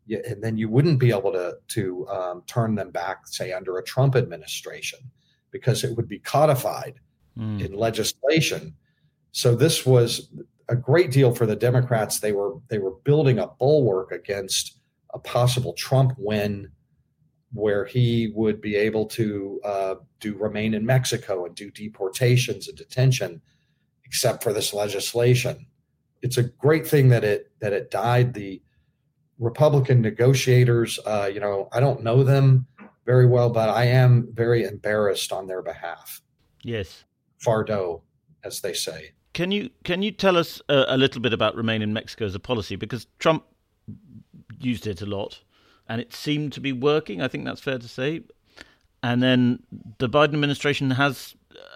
and 0.10 0.44
then 0.44 0.58
you 0.58 0.70
wouldn't 0.70 1.00
be 1.00 1.12
able 1.12 1.32
to 1.32 1.56
to 1.70 2.08
um, 2.10 2.44
turn 2.48 2.76
them 2.76 2.92
back 2.92 3.28
say 3.28 3.52
under 3.54 3.78
a 3.78 3.84
trump 3.84 4.16
administration 4.16 5.00
because 5.52 5.84
it 5.84 5.96
would 5.96 6.08
be 6.08 6.20
codified 6.20 7.00
mm. 7.38 7.64
in 7.64 7.74
legislation. 7.74 8.76
So 9.32 9.56
this 9.56 9.86
was 9.86 10.30
a 10.70 10.76
great 10.76 11.12
deal 11.12 11.34
for 11.34 11.46
the 11.46 11.56
Democrats. 11.56 12.20
They 12.20 12.34
were 12.34 12.56
they 12.68 12.80
were 12.80 12.96
building 13.04 13.40
a 13.40 13.48
bulwark 13.48 14.12
against 14.12 14.80
a 15.14 15.20
possible 15.20 15.74
Trump 15.74 16.14
win, 16.18 16.70
where 17.54 17.86
he 17.86 18.32
would 18.36 18.62
be 18.62 18.76
able 18.76 19.06
to 19.06 19.62
uh, 19.64 19.96
do 20.20 20.36
remain 20.36 20.74
in 20.74 20.86
Mexico 20.86 21.46
and 21.46 21.56
do 21.56 21.72
deportations 21.72 22.68
and 22.68 22.78
detention, 22.78 23.42
except 24.06 24.44
for 24.44 24.54
this 24.54 24.74
legislation. 24.74 25.68
It's 26.22 26.38
a 26.38 26.44
great 26.44 26.88
thing 26.88 27.10
that 27.10 27.24
it 27.24 27.52
that 27.60 27.74
it 27.74 27.92
died. 27.92 28.34
The 28.34 28.62
Republican 29.44 30.02
negotiators, 30.02 31.00
uh, 31.06 31.30
you 31.32 31.40
know, 31.40 31.68
I 31.74 31.82
don't 31.82 32.02
know 32.02 32.24
them 32.24 32.66
very 33.06 33.26
well, 33.28 33.50
but 33.50 33.70
I 33.70 33.86
am 33.86 34.30
very 34.32 34.64
embarrassed 34.64 35.34
on 35.34 35.48
their 35.48 35.62
behalf. 35.62 36.22
Yes. 36.64 37.04
Fardeau, 37.46 38.02
as 38.44 38.62
they 38.62 38.74
say. 38.74 39.12
Can 39.34 39.52
you 39.52 39.72
can 39.84 40.02
you 40.02 40.12
tell 40.12 40.38
us 40.38 40.62
a, 40.70 40.86
a 40.90 40.98
little 40.98 41.20
bit 41.20 41.34
about 41.34 41.56
Remain 41.56 41.82
in 41.82 41.92
Mexico 41.92 42.26
as 42.26 42.36
a 42.36 42.40
policy 42.40 42.76
because 42.76 43.08
Trump 43.20 43.44
used 44.60 44.88
it 44.88 45.02
a 45.02 45.06
lot, 45.06 45.42
and 45.90 46.00
it 46.00 46.14
seemed 46.14 46.54
to 46.54 46.62
be 46.62 46.72
working. 46.72 47.22
I 47.22 47.28
think 47.28 47.44
that's 47.44 47.60
fair 47.60 47.80
to 47.80 47.88
say. 47.88 48.22
And 49.02 49.22
then 49.22 49.64
the 49.98 50.08
Biden 50.08 50.36
administration 50.36 50.92
has 50.92 51.36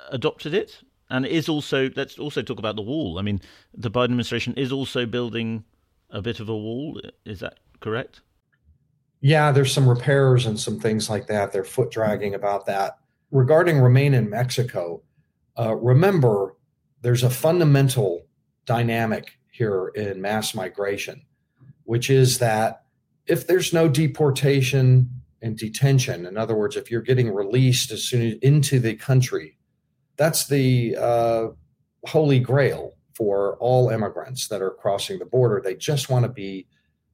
adopted 0.10 0.54
it, 0.54 0.84
and 1.10 1.26
is 1.26 1.50
also. 1.50 1.90
Let's 1.96 2.18
also 2.20 2.44
talk 2.44 2.60
about 2.60 2.76
the 2.76 2.84
wall. 2.84 3.18
I 3.18 3.24
mean, 3.24 3.42
the 3.74 3.92
Biden 3.92 4.06
administration 4.06 4.54
is 4.54 4.72
also 4.72 5.06
building 5.06 5.66
a 6.10 6.22
bit 6.22 6.40
of 6.40 6.50
a 6.50 6.56
wall. 6.56 7.00
Is 7.26 7.40
that 7.42 7.60
correct? 7.80 8.22
Yeah, 9.22 9.52
there's 9.52 9.74
some 9.74 9.90
repairs 9.90 10.46
and 10.46 10.60
some 10.60 10.80
things 10.80 11.10
like 11.10 11.28
that. 11.28 11.52
They're 11.52 11.64
foot 11.64 11.92
dragging 11.92 12.36
about 12.36 12.66
that. 12.68 12.98
Regarding 13.32 13.80
Remain 13.80 14.14
in 14.14 14.30
Mexico, 14.30 15.02
uh, 15.60 15.76
remember, 15.76 16.56
there's 17.02 17.24
a 17.24 17.30
fundamental 17.30 18.26
dynamic 18.66 19.38
here 19.52 19.88
in 19.96 20.22
mass 20.22 20.54
migration, 20.54 21.26
which 21.84 22.10
is 22.10 22.38
that 22.40 22.84
if 23.26 23.48
there's 23.48 23.74
no 23.74 23.90
deportation 23.90 25.10
and 25.42 25.58
detention, 25.58 26.26
in 26.26 26.38
other 26.38 26.56
words, 26.56 26.76
if 26.76 26.90
you're 26.90 27.02
getting 27.02 27.34
released 27.34 27.92
as 27.92 28.04
soon 28.04 28.22
as 28.28 28.34
into 28.42 28.80
the 28.80 28.96
country, 28.96 29.58
that's 30.16 30.48
the 30.48 30.96
uh, 30.98 31.48
holy 32.06 32.40
grail 32.40 32.97
for 33.18 33.58
all 33.58 33.90
immigrants 33.90 34.48
that 34.48 34.62
are 34.62 34.70
crossing 34.70 35.18
the 35.18 35.26
border. 35.26 35.60
They 35.60 35.74
just 35.74 36.08
want 36.08 36.24
to 36.24 36.30
be 36.30 36.68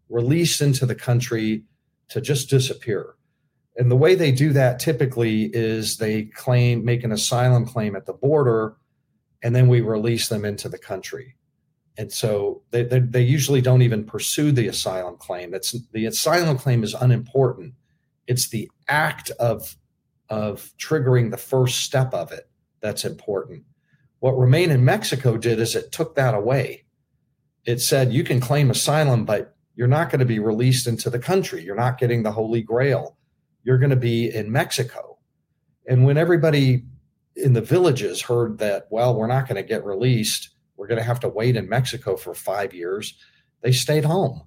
released 0.09 0.61
into 0.61 0.85
the 0.85 0.95
country 0.95 1.63
to 2.09 2.19
just 2.19 2.49
disappear. 2.49 3.15
And 3.77 3.89
the 3.89 3.95
way 3.95 4.13
they 4.13 4.33
do 4.33 4.51
that 4.51 4.79
typically 4.79 5.45
is 5.53 5.97
they 5.97 6.23
claim, 6.23 6.83
make 6.83 7.05
an 7.05 7.13
asylum 7.13 7.65
claim 7.65 7.95
at 7.95 8.05
the 8.05 8.13
border, 8.13 8.75
and 9.41 9.55
then 9.55 9.67
we 9.67 9.79
release 9.79 10.27
them 10.27 10.43
into 10.43 10.67
the 10.67 10.77
country. 10.77 11.37
And 11.97 12.11
so 12.11 12.63
they, 12.71 12.83
they, 12.83 12.99
they 12.99 13.21
usually 13.21 13.61
don't 13.61 13.81
even 13.81 14.03
pursue 14.03 14.51
the 14.51 14.67
asylum 14.67 15.15
claim. 15.17 15.51
That's 15.51 15.75
the 15.93 16.05
asylum 16.05 16.57
claim 16.57 16.83
is 16.83 16.93
unimportant. 16.93 17.75
It's 18.27 18.49
the 18.49 18.69
act 18.87 19.31
of 19.31 19.77
of 20.29 20.71
triggering 20.77 21.29
the 21.29 21.37
first 21.37 21.81
step 21.81 22.13
of 22.13 22.31
it 22.31 22.49
that's 22.81 23.05
important. 23.05 23.63
What 24.23 24.37
Remain 24.37 24.71
in 24.71 24.85
Mexico 24.85 25.35
did 25.35 25.59
is 25.59 25.75
it 25.75 25.91
took 25.91 26.15
that 26.15 26.33
away. 26.33 26.85
It 27.65 27.81
said 27.81 28.13
you 28.13 28.23
can 28.23 28.39
claim 28.39 28.71
asylum, 28.71 29.25
but 29.25 29.53
you're 29.75 29.87
not 29.87 30.09
going 30.09 30.19
to 30.19 30.25
be 30.25 30.39
released 30.39 30.87
into 30.87 31.09
the 31.09 31.19
country. 31.19 31.61
You're 31.61 31.75
not 31.75 31.97
getting 31.97 32.23
the 32.23 32.31
Holy 32.31 32.61
Grail 32.61 33.17
you're 33.63 33.77
going 33.77 33.89
to 33.89 33.95
be 33.95 34.33
in 34.33 34.51
Mexico. 34.51 35.17
And 35.87 36.05
when 36.05 36.17
everybody 36.17 36.83
in 37.35 37.53
the 37.53 37.61
villages 37.61 38.21
heard 38.21 38.59
that, 38.59 38.87
well, 38.89 39.15
we're 39.15 39.27
not 39.27 39.47
going 39.47 39.61
to 39.61 39.67
get 39.67 39.83
released, 39.83 40.49
we're 40.77 40.87
going 40.87 40.99
to 40.99 41.05
have 41.05 41.19
to 41.21 41.29
wait 41.29 41.55
in 41.55 41.67
Mexico 41.67 42.15
for 42.15 42.33
five 42.33 42.73
years, 42.73 43.15
they 43.61 43.71
stayed 43.71 44.05
home. 44.05 44.43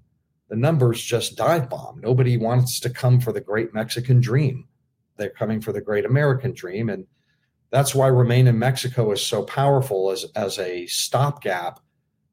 The 0.48 0.56
numbers 0.56 1.02
just 1.02 1.36
dive 1.36 1.68
bomb. 1.68 2.00
Nobody 2.00 2.36
wants 2.36 2.78
to 2.80 2.90
come 2.90 3.20
for 3.20 3.32
the 3.32 3.40
great 3.40 3.74
Mexican 3.74 4.20
dream. 4.20 4.68
They're 5.16 5.30
coming 5.30 5.60
for 5.60 5.72
the 5.72 5.80
great 5.80 6.04
American 6.04 6.52
dream. 6.52 6.88
And 6.88 7.06
that's 7.70 7.94
why 7.94 8.06
Remain 8.06 8.46
in 8.46 8.58
Mexico 8.58 9.10
is 9.12 9.24
so 9.24 9.42
powerful 9.42 10.10
as, 10.10 10.24
as 10.34 10.58
a 10.58 10.86
stopgap 10.86 11.80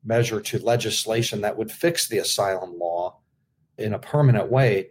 measure 0.03 0.41
to 0.41 0.59
legislation 0.59 1.41
that 1.41 1.57
would 1.57 1.71
fix 1.71 2.07
the 2.07 2.17
asylum 2.17 2.77
law 2.77 3.19
in 3.77 3.93
a 3.93 3.99
permanent 3.99 4.51
way 4.51 4.89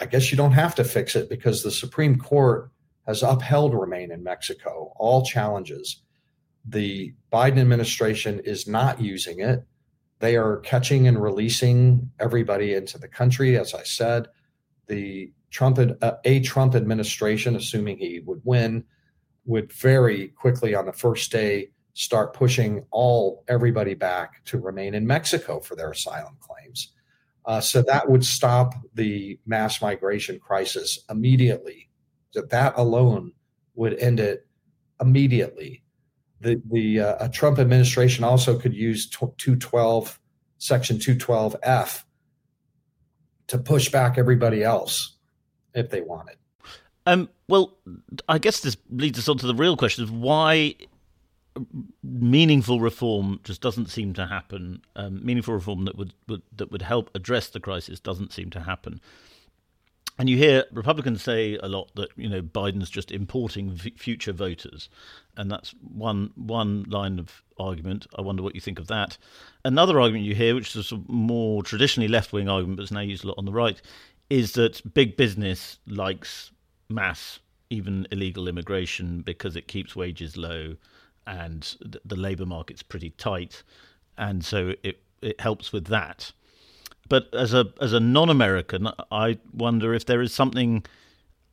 I 0.00 0.06
guess 0.06 0.30
you 0.30 0.36
don't 0.38 0.52
have 0.52 0.74
to 0.76 0.84
fix 0.84 1.14
it 1.14 1.28
because 1.28 1.62
the 1.62 1.70
Supreme 1.70 2.18
Court 2.18 2.70
has 3.06 3.22
upheld 3.22 3.74
Remain 3.74 4.10
in 4.10 4.24
Mexico, 4.24 4.92
all 4.96 5.24
challenges. 5.24 6.02
The 6.64 7.14
Biden 7.30 7.58
administration 7.58 8.40
is 8.40 8.66
not 8.66 9.00
using 9.00 9.40
it. 9.40 9.62
They 10.20 10.36
are 10.36 10.58
catching 10.58 11.06
and 11.06 11.22
releasing 11.22 12.10
everybody 12.18 12.74
into 12.74 12.98
the 12.98 13.08
country. 13.08 13.58
As 13.58 13.74
I 13.74 13.82
said, 13.82 14.28
the 14.86 15.32
Trump, 15.50 15.78
uh, 15.78 16.12
a 16.24 16.40
Trump 16.40 16.74
administration, 16.74 17.56
assuming 17.56 17.98
he 17.98 18.20
would 18.24 18.40
win, 18.44 18.84
would 19.50 19.72
very 19.72 20.28
quickly 20.28 20.74
on 20.74 20.86
the 20.86 20.92
first 20.92 21.32
day 21.32 21.70
start 21.92 22.32
pushing 22.32 22.86
all 22.92 23.44
everybody 23.48 23.94
back 23.94 24.44
to 24.44 24.58
remain 24.58 24.94
in 24.94 25.06
Mexico 25.06 25.58
for 25.58 25.74
their 25.74 25.90
asylum 25.90 26.36
claims. 26.38 26.92
Uh, 27.44 27.60
so 27.60 27.82
that 27.82 28.08
would 28.08 28.24
stop 28.24 28.74
the 28.94 29.38
mass 29.44 29.82
migration 29.82 30.38
crisis 30.38 31.00
immediately. 31.10 31.90
That 32.34 32.50
that 32.50 32.74
alone 32.76 33.32
would 33.74 33.98
end 33.98 34.20
it 34.20 34.46
immediately. 35.00 35.82
The 36.40 36.62
the 36.70 37.00
uh, 37.00 37.28
Trump 37.28 37.58
administration 37.58 38.22
also 38.22 38.56
could 38.56 38.74
use 38.74 39.10
212 39.10 40.20
section 40.58 40.98
212F 40.98 42.04
to 43.48 43.58
push 43.58 43.88
back 43.88 44.16
everybody 44.16 44.62
else 44.62 45.16
if 45.74 45.90
they 45.90 46.02
wanted. 46.02 46.36
Um, 47.06 47.28
well, 47.48 47.76
I 48.28 48.38
guess 48.38 48.60
this 48.60 48.76
leads 48.90 49.18
us 49.18 49.28
on 49.28 49.38
to 49.38 49.46
the 49.46 49.54
real 49.54 49.76
question 49.76 50.04
of 50.04 50.12
why 50.12 50.74
meaningful 52.02 52.80
reform 52.80 53.40
just 53.44 53.60
doesn't 53.60 53.90
seem 53.90 54.12
to 54.14 54.26
happen. 54.26 54.82
Um, 54.96 55.24
meaningful 55.24 55.54
reform 55.54 55.84
that 55.84 55.96
would, 55.96 56.12
would 56.28 56.42
that 56.56 56.70
would 56.70 56.82
help 56.82 57.10
address 57.14 57.48
the 57.48 57.60
crisis 57.60 58.00
doesn't 58.00 58.32
seem 58.32 58.50
to 58.50 58.60
happen. 58.60 59.00
And 60.18 60.28
you 60.28 60.36
hear 60.36 60.64
Republicans 60.70 61.22
say 61.22 61.56
a 61.62 61.68
lot 61.68 61.90
that 61.94 62.10
you 62.16 62.28
know 62.28 62.42
Biden's 62.42 62.90
just 62.90 63.10
importing 63.10 63.72
v- 63.72 63.94
future 63.96 64.32
voters, 64.32 64.90
and 65.36 65.50
that's 65.50 65.74
one 65.80 66.30
one 66.36 66.84
line 66.84 67.18
of 67.18 67.42
argument. 67.58 68.06
I 68.16 68.20
wonder 68.20 68.42
what 68.42 68.54
you 68.54 68.60
think 68.60 68.78
of 68.78 68.86
that. 68.88 69.16
Another 69.64 69.98
argument 69.98 70.26
you 70.26 70.34
hear, 70.34 70.54
which 70.54 70.76
is 70.76 70.92
a 70.92 71.00
more 71.08 71.62
traditionally 71.62 72.08
left 72.08 72.32
wing 72.32 72.50
argument, 72.50 72.76
but 72.76 72.82
is 72.82 72.92
now 72.92 73.00
used 73.00 73.24
a 73.24 73.28
lot 73.28 73.38
on 73.38 73.46
the 73.46 73.52
right, 73.52 73.80
is 74.28 74.52
that 74.52 74.92
big 74.92 75.16
business 75.16 75.78
likes 75.86 76.50
mass, 76.90 77.38
even 77.70 78.06
illegal 78.10 78.48
immigration, 78.48 79.22
because 79.22 79.56
it 79.56 79.68
keeps 79.68 79.94
wages 79.94 80.36
low, 80.36 80.76
and 81.26 81.76
the, 81.80 82.00
the 82.04 82.16
labour 82.16 82.46
market's 82.46 82.82
pretty 82.82 83.10
tight, 83.10 83.62
and 84.18 84.44
so 84.44 84.74
it 84.82 85.02
it 85.22 85.40
helps 85.40 85.72
with 85.72 85.86
that. 85.86 86.32
But 87.08 87.32
as 87.34 87.54
a 87.54 87.66
as 87.80 87.92
a 87.92 88.00
non-American, 88.00 88.88
I 89.10 89.38
wonder 89.52 89.94
if 89.94 90.06
there 90.06 90.22
is 90.22 90.32
something, 90.32 90.84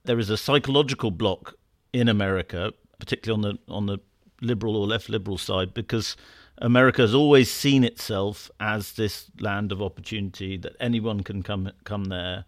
there 0.04 0.20
is 0.20 0.30
a 0.30 0.38
psychological 0.38 1.12
block 1.12 1.56
in 1.94 2.08
America, 2.08 2.74
particularly 3.00 3.44
on 3.44 3.58
the 3.68 3.74
on 3.74 3.86
the 3.86 3.98
liberal 4.42 4.76
or 4.76 4.88
left 4.88 5.10
liberal 5.10 5.38
side, 5.38 5.74
because 5.74 6.16
America 6.60 7.02
has 7.02 7.14
always 7.14 7.52
seen 7.52 7.84
itself 7.84 8.50
as 8.60 8.94
this 8.94 9.32
land 9.40 9.72
of 9.72 9.82
opportunity 9.82 10.58
that 10.58 10.76
anyone 10.80 11.22
can 11.22 11.44
come 11.44 11.72
come 11.84 12.06
there, 12.06 12.46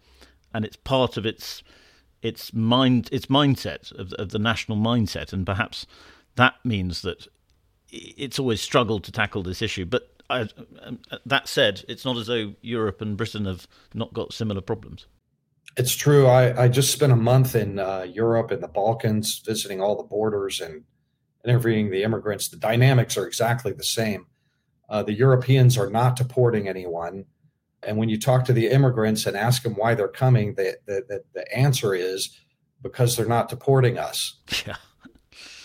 and 0.52 0.64
it's 0.64 0.76
part 0.76 1.16
of 1.16 1.26
its 1.26 1.62
its 2.22 2.52
mind 2.52 3.08
its 3.12 3.26
mindset 3.26 3.92
of, 3.92 4.12
of 4.14 4.30
the 4.30 4.38
national 4.38 4.78
mindset, 4.78 5.32
and 5.32 5.46
perhaps 5.46 5.86
that 6.36 6.54
means 6.64 7.02
that 7.02 7.26
it's 7.90 8.38
always 8.38 8.60
struggled 8.60 9.04
to 9.04 9.12
tackle 9.12 9.42
this 9.42 9.62
issue. 9.62 9.84
But 9.84 10.22
I, 10.28 10.48
um, 10.82 11.00
that 11.26 11.48
said, 11.48 11.84
it's 11.88 12.04
not 12.04 12.16
as 12.16 12.28
though 12.28 12.54
Europe 12.60 13.00
and 13.00 13.16
Britain 13.16 13.46
have 13.46 13.66
not 13.94 14.12
got 14.12 14.32
similar 14.32 14.60
problems. 14.60 15.06
It's 15.76 15.94
true. 15.94 16.26
I, 16.26 16.64
I 16.64 16.68
just 16.68 16.92
spent 16.92 17.12
a 17.12 17.16
month 17.16 17.54
in 17.54 17.78
uh, 17.78 18.06
Europe 18.08 18.50
and 18.50 18.62
the 18.62 18.68
Balkans, 18.68 19.40
visiting 19.44 19.80
all 19.80 19.96
the 19.96 20.04
borders 20.04 20.60
and 20.60 20.84
interviewing 21.44 21.90
the 21.90 22.02
immigrants. 22.02 22.48
The 22.48 22.56
dynamics 22.56 23.16
are 23.16 23.26
exactly 23.26 23.72
the 23.72 23.84
same. 23.84 24.26
Uh, 24.88 25.02
the 25.02 25.12
Europeans 25.12 25.78
are 25.78 25.90
not 25.90 26.16
deporting 26.16 26.68
anyone. 26.68 27.26
And 27.82 27.96
when 27.96 28.08
you 28.08 28.18
talk 28.18 28.44
to 28.44 28.52
the 28.52 28.68
immigrants 28.68 29.26
and 29.26 29.36
ask 29.36 29.62
them 29.62 29.74
why 29.74 29.94
they're 29.94 30.08
coming, 30.08 30.54
the, 30.54 30.76
the, 30.86 31.22
the, 31.34 31.56
answer 31.56 31.94
is 31.94 32.38
because 32.82 33.16
they're 33.16 33.26
not 33.26 33.48
deporting 33.48 33.98
us. 33.98 34.38
Yeah. 34.66 34.76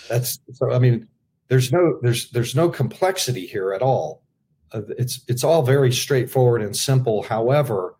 That's 0.07 0.39
so. 0.53 0.71
I 0.71 0.79
mean, 0.79 1.07
there's 1.47 1.71
no 1.71 1.97
there's 2.01 2.29
there's 2.31 2.55
no 2.55 2.69
complexity 2.69 3.45
here 3.45 3.73
at 3.73 3.81
all. 3.81 4.23
Uh, 4.71 4.81
it's 4.97 5.21
it's 5.27 5.43
all 5.43 5.63
very 5.63 5.91
straightforward 5.91 6.61
and 6.61 6.75
simple. 6.75 7.23
However, 7.23 7.95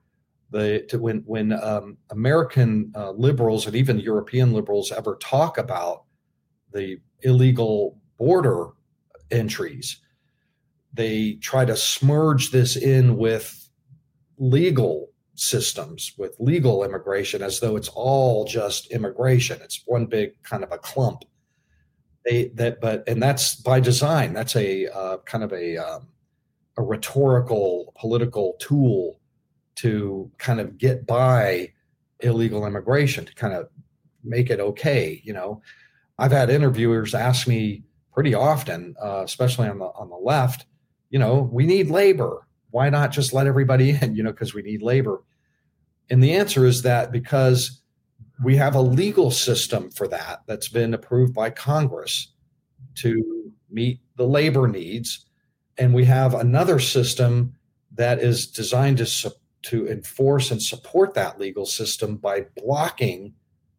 the 0.52 0.86
to, 0.90 1.00
when 1.00 1.24
when 1.26 1.52
um, 1.54 1.98
American 2.10 2.92
uh, 2.96 3.12
liberals 3.12 3.66
and 3.66 3.76
even 3.76 4.00
European 4.00 4.54
liberals 4.54 4.92
ever 4.92 5.18
talk 5.22 5.58
about 5.58 6.04
the 6.74 6.98
illegal 7.22 7.98
border 8.18 8.70
entries, 9.32 10.00
they 10.94 11.34
try 11.42 11.66
to 11.66 11.76
smudge 11.76 12.52
this 12.52 12.76
in 12.76 13.18
with 13.18 13.65
legal 14.38 15.10
systems, 15.36 16.14
with 16.18 16.36
legal 16.40 16.84
immigration, 16.84 17.42
as 17.42 17.60
though 17.60 17.76
it's 17.76 17.90
all 17.90 18.46
just 18.46 18.92
immigration. 18.92 19.60
It's 19.62 19.84
one 19.86 20.06
big 20.06 20.42
kind 20.44 20.64
of 20.64 20.72
a 20.72 20.78
clump. 20.78 21.24
They 22.26 22.48
that 22.56 22.82
but 22.82 23.08
and 23.08 23.22
that's 23.22 23.56
by 23.56 23.80
design. 23.80 24.34
That's 24.34 24.56
a 24.56 24.88
uh, 24.88 25.18
kind 25.26 25.44
of 25.44 25.54
a 25.54 25.78
um, 25.78 26.08
a 26.78 26.84
rhetorical 26.84 27.94
political 27.98 28.56
tool 28.60 29.20
to 29.76 30.32
kind 30.38 30.60
of 30.60 30.78
get 30.78 31.06
by 31.06 31.72
illegal 32.22 32.66
immigration 32.66 33.26
to 33.26 33.34
kind 33.36 33.54
of 33.54 33.70
make 34.24 34.50
it 34.50 34.60
okay 34.60 35.22
you 35.24 35.34
know 35.34 35.62
i've 36.18 36.32
had 36.32 36.50
interviewers 36.50 37.14
ask 37.14 37.48
me 37.48 37.84
pretty 38.14 38.34
often 38.34 38.96
uh, 39.04 39.22
especially 39.24 39.68
on 39.68 39.78
the 39.78 39.86
on 39.86 40.10
the 40.10 40.16
left 40.16 40.66
you 41.10 41.20
know 41.20 41.50
we 41.52 41.66
need 41.66 41.90
labor 41.90 42.45
why 42.76 42.90
not 42.90 43.10
just 43.10 43.32
let 43.32 43.48
everybody 43.48 43.98
in 44.02 44.16
you 44.16 44.22
know 44.22 44.32
because 44.32 44.54
we 44.54 44.62
need 44.62 44.82
labor? 44.82 45.24
And 46.10 46.22
the 46.22 46.34
answer 46.34 46.66
is 46.66 46.82
that 46.82 47.10
because 47.10 47.82
we 48.44 48.58
have 48.58 48.76
a 48.76 48.82
legal 48.82 49.32
system 49.32 49.90
for 49.90 50.10
that 50.10 50.42
that's 50.46 50.68
been 50.68 50.94
approved 50.94 51.34
by 51.34 51.50
congress 51.52 52.34
to 52.96 53.54
meet 53.72 54.02
the 54.18 54.28
labor 54.28 54.68
needs 54.68 55.26
and 55.78 55.94
we 55.94 56.04
have 56.04 56.34
another 56.34 56.80
system 56.80 57.56
that 57.94 58.20
is 58.20 58.46
designed 58.46 58.98
to 58.98 59.32
to 59.62 59.88
enforce 59.88 60.52
and 60.52 60.62
support 60.62 61.14
that 61.14 61.40
legal 61.40 61.66
system 61.66 62.18
by 62.18 62.46
blocking 62.58 63.34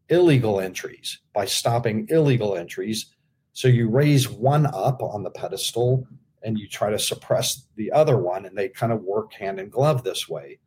illegal 0.09 0.59
entries 0.59 1.19
by 1.35 1.45
stopping 1.45 2.07
illegal 2.09 2.57
entries. 2.57 3.13
So 3.53 3.69
you 3.69 3.91
raise 3.91 4.27
one 4.27 4.65
up 4.65 5.03
on 5.03 5.23
the 5.23 5.31
pedestal 5.31 6.07
and 6.47 6.59
you 6.59 6.67
try 6.67 6.91
to 6.91 6.99
suppress 6.99 7.67
the 7.77 7.93
other 7.93 8.17
one 8.17 8.47
and 8.47 8.57
they 8.57 8.69
kind 8.69 8.93
of 8.93 9.03
work 9.03 9.35
hand 9.35 9.61
in 9.61 9.69
glove 9.69 10.03
this 10.05 10.29
way 10.29 10.59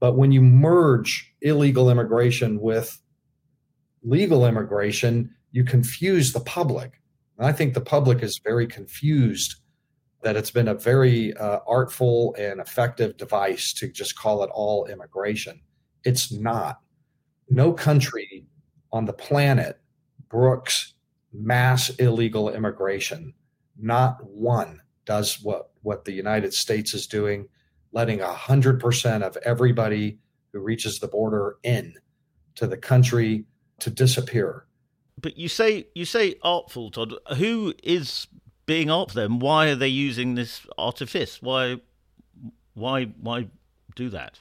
but 0.00 0.16
when 0.16 0.32
you 0.32 0.42
merge 0.42 1.32
illegal 1.42 1.88
immigration 1.88 2.60
with 2.60 3.00
legal 4.02 4.44
immigration 4.46 5.32
you 5.52 5.62
confuse 5.62 6.32
the 6.32 6.40
public 6.40 7.00
and 7.38 7.46
i 7.46 7.52
think 7.52 7.74
the 7.74 7.80
public 7.80 8.22
is 8.22 8.40
very 8.42 8.66
confused 8.66 9.56
that 10.22 10.36
it's 10.36 10.50
been 10.50 10.68
a 10.68 10.74
very 10.74 11.36
uh, 11.36 11.58
artful 11.66 12.34
and 12.38 12.60
effective 12.60 13.16
device 13.16 13.72
to 13.74 13.88
just 13.88 14.16
call 14.16 14.42
it 14.42 14.50
all 14.54 14.86
immigration. 14.86 15.60
It's 16.04 16.32
not. 16.32 16.80
No 17.50 17.72
country 17.72 18.46
on 18.92 19.04
the 19.04 19.12
planet 19.12 19.80
brooks 20.28 20.94
mass 21.32 21.90
illegal 21.90 22.50
immigration. 22.50 23.34
Not 23.78 24.24
one 24.24 24.80
does 25.04 25.40
what, 25.42 25.70
what 25.82 26.04
the 26.04 26.12
United 26.12 26.54
States 26.54 26.94
is 26.94 27.06
doing, 27.06 27.48
letting 27.92 28.20
100% 28.20 29.22
of 29.22 29.36
everybody 29.38 30.18
who 30.52 30.60
reaches 30.60 30.98
the 30.98 31.08
border 31.08 31.56
in 31.62 31.94
to 32.54 32.66
the 32.66 32.76
country 32.76 33.44
to 33.80 33.90
disappear. 33.90 34.66
But 35.20 35.36
you 35.36 35.48
say 35.48 35.86
you 35.94 36.04
say 36.04 36.36
artful, 36.42 36.90
Todd. 36.90 37.14
Who 37.36 37.74
is 37.82 38.26
being 38.66 38.90
up 38.90 39.12
them, 39.12 39.38
why 39.38 39.68
are 39.68 39.74
they 39.74 39.88
using 39.88 40.34
this 40.34 40.66
artifice? 40.78 41.42
Why, 41.42 41.80
why, 42.74 43.04
why 43.20 43.48
do 43.96 44.08
that? 44.10 44.38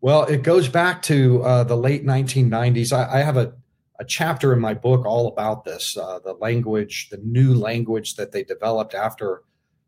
Well, 0.00 0.24
it 0.24 0.42
goes 0.42 0.68
back 0.68 1.02
to 1.02 1.42
uh, 1.42 1.64
the 1.64 1.76
late 1.76 2.06
1990s. 2.06 2.92
I, 2.92 3.18
I, 3.18 3.22
have 3.22 3.36
a, 3.36 3.52
a 3.98 4.04
chapter 4.04 4.52
in 4.52 4.60
my 4.60 4.72
book 4.72 5.04
all 5.04 5.28
about 5.28 5.64
this 5.64 5.96
uh, 5.96 6.18
the 6.24 6.32
language, 6.32 7.10
the 7.10 7.18
new 7.18 7.54
language 7.54 8.14
that 8.16 8.32
they 8.32 8.42
developed 8.42 8.94
after 8.94 9.42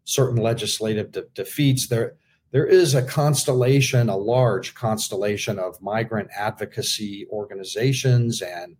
certain 0.05 0.37
legislative 0.37 1.13
de- 1.13 1.25
defeats. 1.35 1.89
There, 1.89 2.17
there 2.51 2.67
is 2.67 2.95
a 2.95 3.03
constellation, 3.03 4.09
a 4.09 4.17
large 4.17 4.75
constellation 4.75 5.59
of 5.59 5.81
migrant 5.81 6.29
advocacy 6.37 7.27
organizations 7.31 8.43
and 8.43 8.77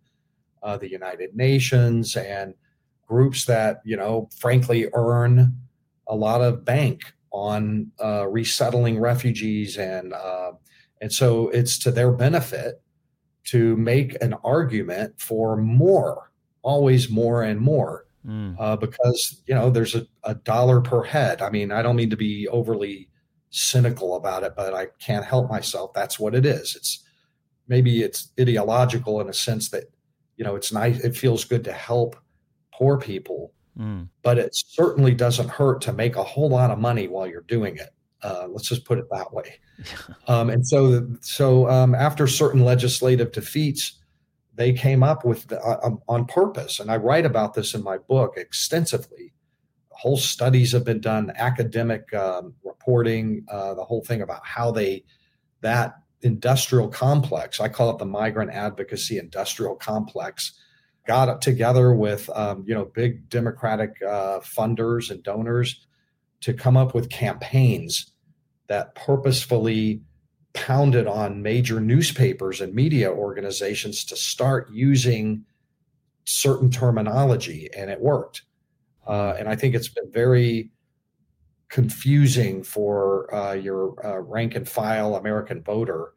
uh, 0.61 0.77
the 0.77 0.89
United 0.89 1.35
Nations 1.35 2.15
and 2.15 2.53
groups 3.07 3.45
that 3.45 3.81
you 3.83 3.97
know 3.97 4.29
frankly 4.39 4.87
earn 4.93 5.55
a 6.07 6.15
lot 6.15 6.41
of 6.41 6.65
bank 6.65 7.01
on 7.31 7.91
uh, 8.03 8.27
resettling 8.27 8.99
refugees 8.99 9.77
and 9.77 10.13
uh, 10.13 10.51
and 11.01 11.11
so 11.11 11.49
it's 11.49 11.77
to 11.77 11.91
their 11.91 12.11
benefit 12.11 12.81
to 13.43 13.75
make 13.75 14.15
an 14.21 14.33
argument 14.43 15.19
for 15.19 15.57
more 15.57 16.31
always 16.61 17.09
more 17.09 17.43
and 17.43 17.59
more 17.59 18.02
mm. 18.25 18.55
uh, 18.59 18.75
because 18.75 19.41
you 19.45 19.53
know 19.53 19.69
there's 19.69 19.95
a, 19.95 20.05
a 20.23 20.35
dollar 20.35 20.81
per 20.81 21.03
head 21.03 21.41
i 21.41 21.49
mean 21.49 21.71
i 21.71 21.81
don't 21.81 21.95
mean 21.95 22.09
to 22.09 22.17
be 22.17 22.47
overly 22.49 23.09
cynical 23.49 24.15
about 24.15 24.43
it 24.43 24.53
but 24.55 24.73
i 24.73 24.87
can't 24.99 25.25
help 25.25 25.49
myself 25.49 25.93
that's 25.93 26.19
what 26.19 26.33
it 26.33 26.45
is 26.45 26.75
it's 26.75 27.03
maybe 27.67 28.01
it's 28.01 28.29
ideological 28.39 29.21
in 29.21 29.29
a 29.29 29.33
sense 29.33 29.69
that 29.69 29.85
you 30.37 30.43
know 30.43 30.55
it's 30.55 30.71
nice 30.71 30.99
it 30.99 31.15
feels 31.15 31.45
good 31.45 31.63
to 31.63 31.71
help 31.71 32.15
poor 32.77 32.97
people, 32.97 33.53
mm. 33.77 34.07
but 34.21 34.37
it 34.37 34.51
certainly 34.53 35.13
doesn't 35.13 35.49
hurt 35.49 35.81
to 35.81 35.93
make 35.93 36.15
a 36.15 36.23
whole 36.23 36.49
lot 36.49 36.71
of 36.71 36.79
money 36.79 37.07
while 37.07 37.27
you're 37.27 37.41
doing 37.41 37.77
it. 37.77 37.89
Uh, 38.21 38.47
let's 38.49 38.67
just 38.67 38.85
put 38.85 38.97
it 38.97 39.05
that 39.11 39.33
way. 39.33 39.59
um, 40.27 40.49
and 40.49 40.65
so, 40.65 41.07
so 41.21 41.69
um, 41.69 41.93
after 41.93 42.27
certain 42.27 42.63
legislative 42.63 43.31
defeats, 43.31 43.99
they 44.55 44.73
came 44.73 45.03
up 45.03 45.25
with 45.25 45.47
the, 45.47 45.59
uh, 45.61 45.79
um, 45.83 45.99
on 46.07 46.25
purpose, 46.25 46.79
and 46.79 46.91
I 46.91 46.97
write 46.97 47.25
about 47.25 47.53
this 47.53 47.73
in 47.73 47.83
my 47.83 47.97
book 47.97 48.33
extensively. 48.37 49.33
Whole 49.89 50.17
studies 50.17 50.71
have 50.73 50.83
been 50.83 51.01
done, 51.01 51.31
academic 51.35 52.13
um, 52.13 52.53
reporting, 52.63 53.45
uh, 53.49 53.73
the 53.73 53.83
whole 53.83 54.03
thing 54.03 54.21
about 54.21 54.45
how 54.45 54.71
they 54.71 55.03
that 55.61 55.95
industrial 56.21 56.87
complex. 56.89 57.59
I 57.59 57.69
call 57.69 57.89
it 57.89 57.97
the 57.97 58.05
migrant 58.05 58.51
advocacy 58.51 59.17
industrial 59.17 59.75
complex 59.75 60.53
got 61.05 61.41
together 61.41 61.93
with 61.93 62.29
um, 62.35 62.63
you 62.67 62.73
know 62.73 62.85
big 62.85 63.29
Democratic 63.29 63.95
uh, 64.01 64.39
funders 64.39 65.09
and 65.09 65.23
donors 65.23 65.85
to 66.41 66.53
come 66.53 66.77
up 66.77 66.93
with 66.93 67.09
campaigns 67.09 68.11
that 68.67 68.95
purposefully 68.95 70.01
pounded 70.53 71.07
on 71.07 71.41
major 71.41 71.79
newspapers 71.79 72.61
and 72.61 72.73
media 72.73 73.11
organizations 73.11 74.05
to 74.05 74.15
start 74.15 74.69
using 74.71 75.45
certain 76.25 76.69
terminology, 76.69 77.69
and 77.75 77.89
it 77.89 77.99
worked. 77.99 78.43
Uh, 79.07 79.35
and 79.37 79.49
I 79.49 79.55
think 79.55 79.75
it's 79.75 79.89
been 79.89 80.11
very 80.11 80.69
confusing 81.69 82.63
for 82.63 83.33
uh, 83.33 83.53
your 83.53 83.95
uh, 84.05 84.19
rank 84.19 84.55
and 84.55 84.67
file 84.67 85.15
American 85.15 85.61
voter 85.63 86.13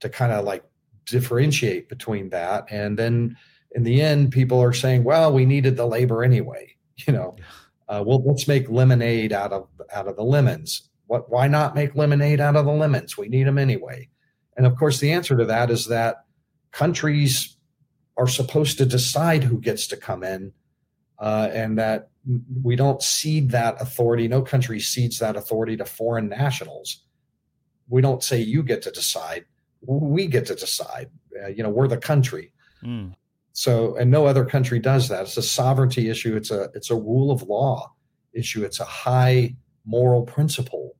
to 0.00 0.08
kind 0.08 0.32
of 0.32 0.44
like 0.44 0.64
differentiate 1.06 1.88
between 1.88 2.28
that. 2.30 2.66
And 2.70 2.98
then 2.98 3.36
in 3.72 3.84
the 3.84 4.02
end, 4.02 4.32
people 4.32 4.60
are 4.60 4.72
saying, 4.72 5.04
well, 5.04 5.32
we 5.32 5.46
needed 5.46 5.76
the 5.76 5.86
labor 5.86 6.24
anyway. 6.24 6.72
You 7.06 7.12
know, 7.12 7.36
uh, 7.88 8.02
well, 8.06 8.22
let's 8.24 8.48
make 8.48 8.70
lemonade 8.70 9.30
out 9.30 9.52
of 9.52 9.68
out 9.92 10.08
of 10.08 10.16
the 10.16 10.24
lemons. 10.24 10.88
What? 11.06 11.30
Why 11.30 11.48
not 11.48 11.74
make 11.74 11.94
lemonade 11.94 12.40
out 12.40 12.56
of 12.56 12.66
the 12.66 12.72
lemons? 12.72 13.16
We 13.16 13.28
need 13.28 13.46
them 13.46 13.58
anyway. 13.58 14.08
And 14.56 14.66
of 14.66 14.76
course, 14.76 14.98
the 14.98 15.12
answer 15.12 15.36
to 15.36 15.44
that 15.44 15.70
is 15.70 15.86
that 15.86 16.24
countries 16.72 17.56
are 18.16 18.26
supposed 18.26 18.78
to 18.78 18.86
decide 18.86 19.44
who 19.44 19.60
gets 19.60 19.86
to 19.88 19.96
come 19.96 20.22
in, 20.22 20.52
uh, 21.18 21.48
and 21.52 21.78
that 21.78 22.08
we 22.62 22.76
don't 22.76 23.02
cede 23.02 23.50
that 23.50 23.80
authority. 23.80 24.26
No 24.28 24.42
country 24.42 24.80
cedes 24.80 25.18
that 25.18 25.36
authority 25.36 25.76
to 25.76 25.84
foreign 25.84 26.28
nationals. 26.28 27.04
We 27.88 28.02
don't 28.02 28.22
say 28.22 28.40
you 28.40 28.62
get 28.62 28.82
to 28.82 28.90
decide. 28.90 29.44
We 29.82 30.26
get 30.26 30.46
to 30.46 30.54
decide. 30.54 31.10
Uh, 31.40 31.48
you 31.48 31.62
know, 31.62 31.68
we're 31.68 31.88
the 31.88 31.98
country. 31.98 32.52
Mm. 32.82 33.14
So, 33.52 33.96
and 33.96 34.10
no 34.10 34.26
other 34.26 34.44
country 34.44 34.78
does 34.78 35.08
that. 35.08 35.22
It's 35.22 35.36
a 35.36 35.42
sovereignty 35.42 36.10
issue. 36.10 36.36
It's 36.36 36.50
a 36.50 36.68
it's 36.74 36.90
a 36.90 36.94
rule 36.94 37.30
of 37.30 37.42
law 37.42 37.92
issue. 38.34 38.64
It's 38.64 38.80
a 38.80 38.84
high 38.84 39.54
moral 39.86 40.22
principle. 40.22 40.94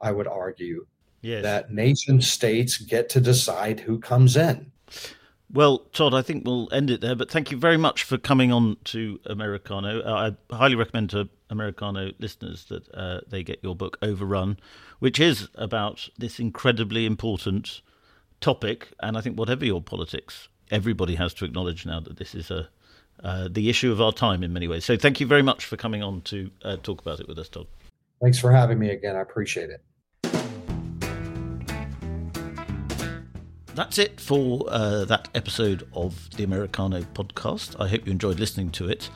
I 0.00 0.12
would 0.12 0.28
argue 0.28 0.86
yes. 1.22 1.42
that 1.42 1.72
nation 1.72 2.20
states 2.20 2.78
get 2.78 3.08
to 3.10 3.20
decide 3.20 3.80
who 3.80 3.98
comes 3.98 4.36
in. 4.36 4.70
Well, 5.52 5.78
Todd, 5.92 6.12
I 6.12 6.22
think 6.22 6.44
we'll 6.44 6.68
end 6.72 6.90
it 6.90 7.00
there. 7.00 7.14
But 7.14 7.30
thank 7.30 7.50
you 7.50 7.56
very 7.56 7.76
much 7.76 8.02
for 8.02 8.18
coming 8.18 8.52
on 8.52 8.76
to 8.84 9.20
Americano. 9.26 10.00
Uh, 10.00 10.32
I 10.50 10.54
highly 10.54 10.74
recommend 10.74 11.10
to 11.10 11.28
Americano 11.50 12.12
listeners 12.18 12.64
that 12.66 12.92
uh, 12.92 13.20
they 13.28 13.42
get 13.42 13.60
your 13.62 13.76
book 13.76 13.96
Overrun, 14.02 14.58
which 14.98 15.20
is 15.20 15.48
about 15.54 16.08
this 16.18 16.40
incredibly 16.40 17.06
important 17.06 17.80
topic. 18.40 18.88
And 19.00 19.16
I 19.16 19.20
think 19.20 19.38
whatever 19.38 19.64
your 19.64 19.80
politics, 19.80 20.48
everybody 20.70 21.14
has 21.14 21.32
to 21.34 21.44
acknowledge 21.44 21.86
now 21.86 22.00
that 22.00 22.16
this 22.16 22.34
is 22.34 22.50
a 22.50 22.68
uh, 23.24 23.48
the 23.50 23.70
issue 23.70 23.90
of 23.90 23.98
our 23.98 24.12
time 24.12 24.42
in 24.42 24.52
many 24.52 24.68
ways. 24.68 24.84
So 24.84 24.94
thank 24.98 25.20
you 25.20 25.26
very 25.26 25.40
much 25.40 25.64
for 25.64 25.78
coming 25.78 26.02
on 26.02 26.20
to 26.22 26.50
uh, 26.62 26.76
talk 26.76 27.00
about 27.00 27.18
it 27.18 27.26
with 27.26 27.38
us, 27.38 27.48
Todd. 27.48 27.66
Thanks 28.22 28.38
for 28.38 28.50
having 28.50 28.78
me 28.78 28.90
again. 28.90 29.16
I 29.16 29.20
appreciate 29.20 29.70
it. 29.70 29.82
That's 33.74 33.98
it 33.98 34.18
for 34.18 34.64
uh, 34.68 35.04
that 35.04 35.28
episode 35.34 35.86
of 35.92 36.30
the 36.30 36.44
Americano 36.44 37.02
podcast. 37.02 37.78
I 37.78 37.86
hope 37.88 38.06
you 38.06 38.12
enjoyed 38.12 38.40
listening 38.40 38.70
to 38.70 38.88
it. 38.88 39.10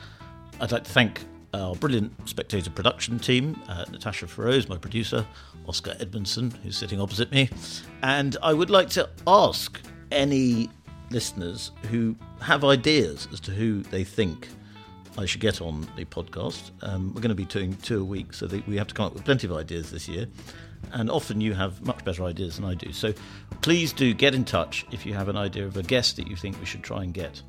I'd 0.59 0.71
like 0.71 0.83
to 0.83 0.91
thank 0.91 1.21
our 1.55 1.73
brilliant 1.75 2.29
spectator 2.29 2.69
production 2.69 3.17
team 3.17 3.59
uh, 3.67 3.85
Natasha 3.91 4.27
Feroz, 4.27 4.69
my 4.69 4.77
producer, 4.77 5.25
Oscar 5.67 5.95
Edmondson, 5.99 6.51
who's 6.63 6.77
sitting 6.77 7.01
opposite 7.01 7.31
me. 7.31 7.49
And 8.03 8.37
I 8.43 8.53
would 8.53 8.69
like 8.69 8.89
to 8.91 9.09
ask 9.25 9.81
any 10.11 10.69
listeners 11.09 11.71
who 11.89 12.15
have 12.39 12.63
ideas 12.63 13.27
as 13.33 13.39
to 13.41 13.51
who 13.51 13.81
they 13.81 14.03
think 14.03 14.47
I 15.17 15.25
should 15.25 15.41
get 15.41 15.61
on 15.61 15.87
the 15.95 16.05
podcast. 16.05 16.71
Um, 16.81 17.13
we're 17.13 17.21
going 17.21 17.29
to 17.29 17.35
be 17.35 17.45
doing 17.45 17.75
two 17.77 18.01
a 18.01 18.03
week, 18.03 18.33
so 18.33 18.47
we 18.67 18.77
have 18.77 18.87
to 18.87 18.93
come 18.93 19.05
up 19.05 19.13
with 19.13 19.25
plenty 19.25 19.47
of 19.47 19.53
ideas 19.53 19.91
this 19.91 20.07
year. 20.07 20.27
And 20.93 21.11
often 21.11 21.41
you 21.41 21.53
have 21.53 21.85
much 21.85 22.03
better 22.03 22.23
ideas 22.23 22.55
than 22.55 22.65
I 22.65 22.73
do. 22.73 22.91
So 22.91 23.13
please 23.61 23.93
do 23.93 24.13
get 24.13 24.33
in 24.33 24.45
touch 24.45 24.85
if 24.91 25.05
you 25.05 25.13
have 25.13 25.27
an 25.27 25.37
idea 25.37 25.65
of 25.65 25.77
a 25.77 25.83
guest 25.83 26.15
that 26.15 26.27
you 26.27 26.35
think 26.35 26.59
we 26.59 26.65
should 26.65 26.83
try 26.83 27.03
and 27.03 27.13
get 27.13 27.41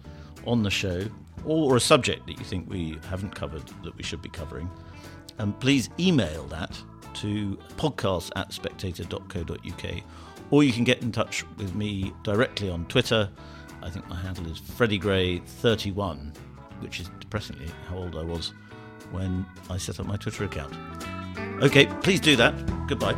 on 0.46 0.62
the 0.62 0.70
show, 0.70 1.04
or 1.44 1.76
a 1.76 1.80
subject 1.80 2.26
that 2.26 2.38
you 2.38 2.44
think 2.44 2.68
we 2.68 2.98
haven't 3.08 3.34
covered 3.34 3.66
that 3.84 3.96
we 3.96 4.02
should 4.02 4.22
be 4.22 4.28
covering. 4.28 4.68
And 5.38 5.58
please 5.60 5.88
email 5.98 6.44
that 6.48 6.80
to 7.14 7.58
podcast 7.76 8.30
at 8.36 8.52
spectator.co.uk 8.52 10.02
or 10.52 10.62
you 10.62 10.72
can 10.72 10.84
get 10.84 11.02
in 11.02 11.10
touch 11.10 11.44
with 11.56 11.74
me 11.74 12.12
directly 12.22 12.68
on 12.70 12.84
Twitter. 12.86 13.28
I 13.82 13.90
think 13.90 14.06
my 14.08 14.16
handle 14.16 14.46
is 14.50 14.58
Freddy 14.58 14.98
Gray 14.98 15.38
31, 15.38 16.32
which 16.82 17.00
is 17.00 17.08
depressingly 17.20 17.70
how 17.88 17.96
old 17.96 18.16
I 18.16 18.22
was 18.22 18.52
when 19.10 19.46
I 19.70 19.78
set 19.78 20.00
up 20.00 20.06
my 20.06 20.16
Twitter 20.16 20.44
account. 20.44 20.74
Okay, 21.62 21.86
please 22.02 22.20
do 22.20 22.36
that. 22.36 22.54
Goodbye. 22.88 23.16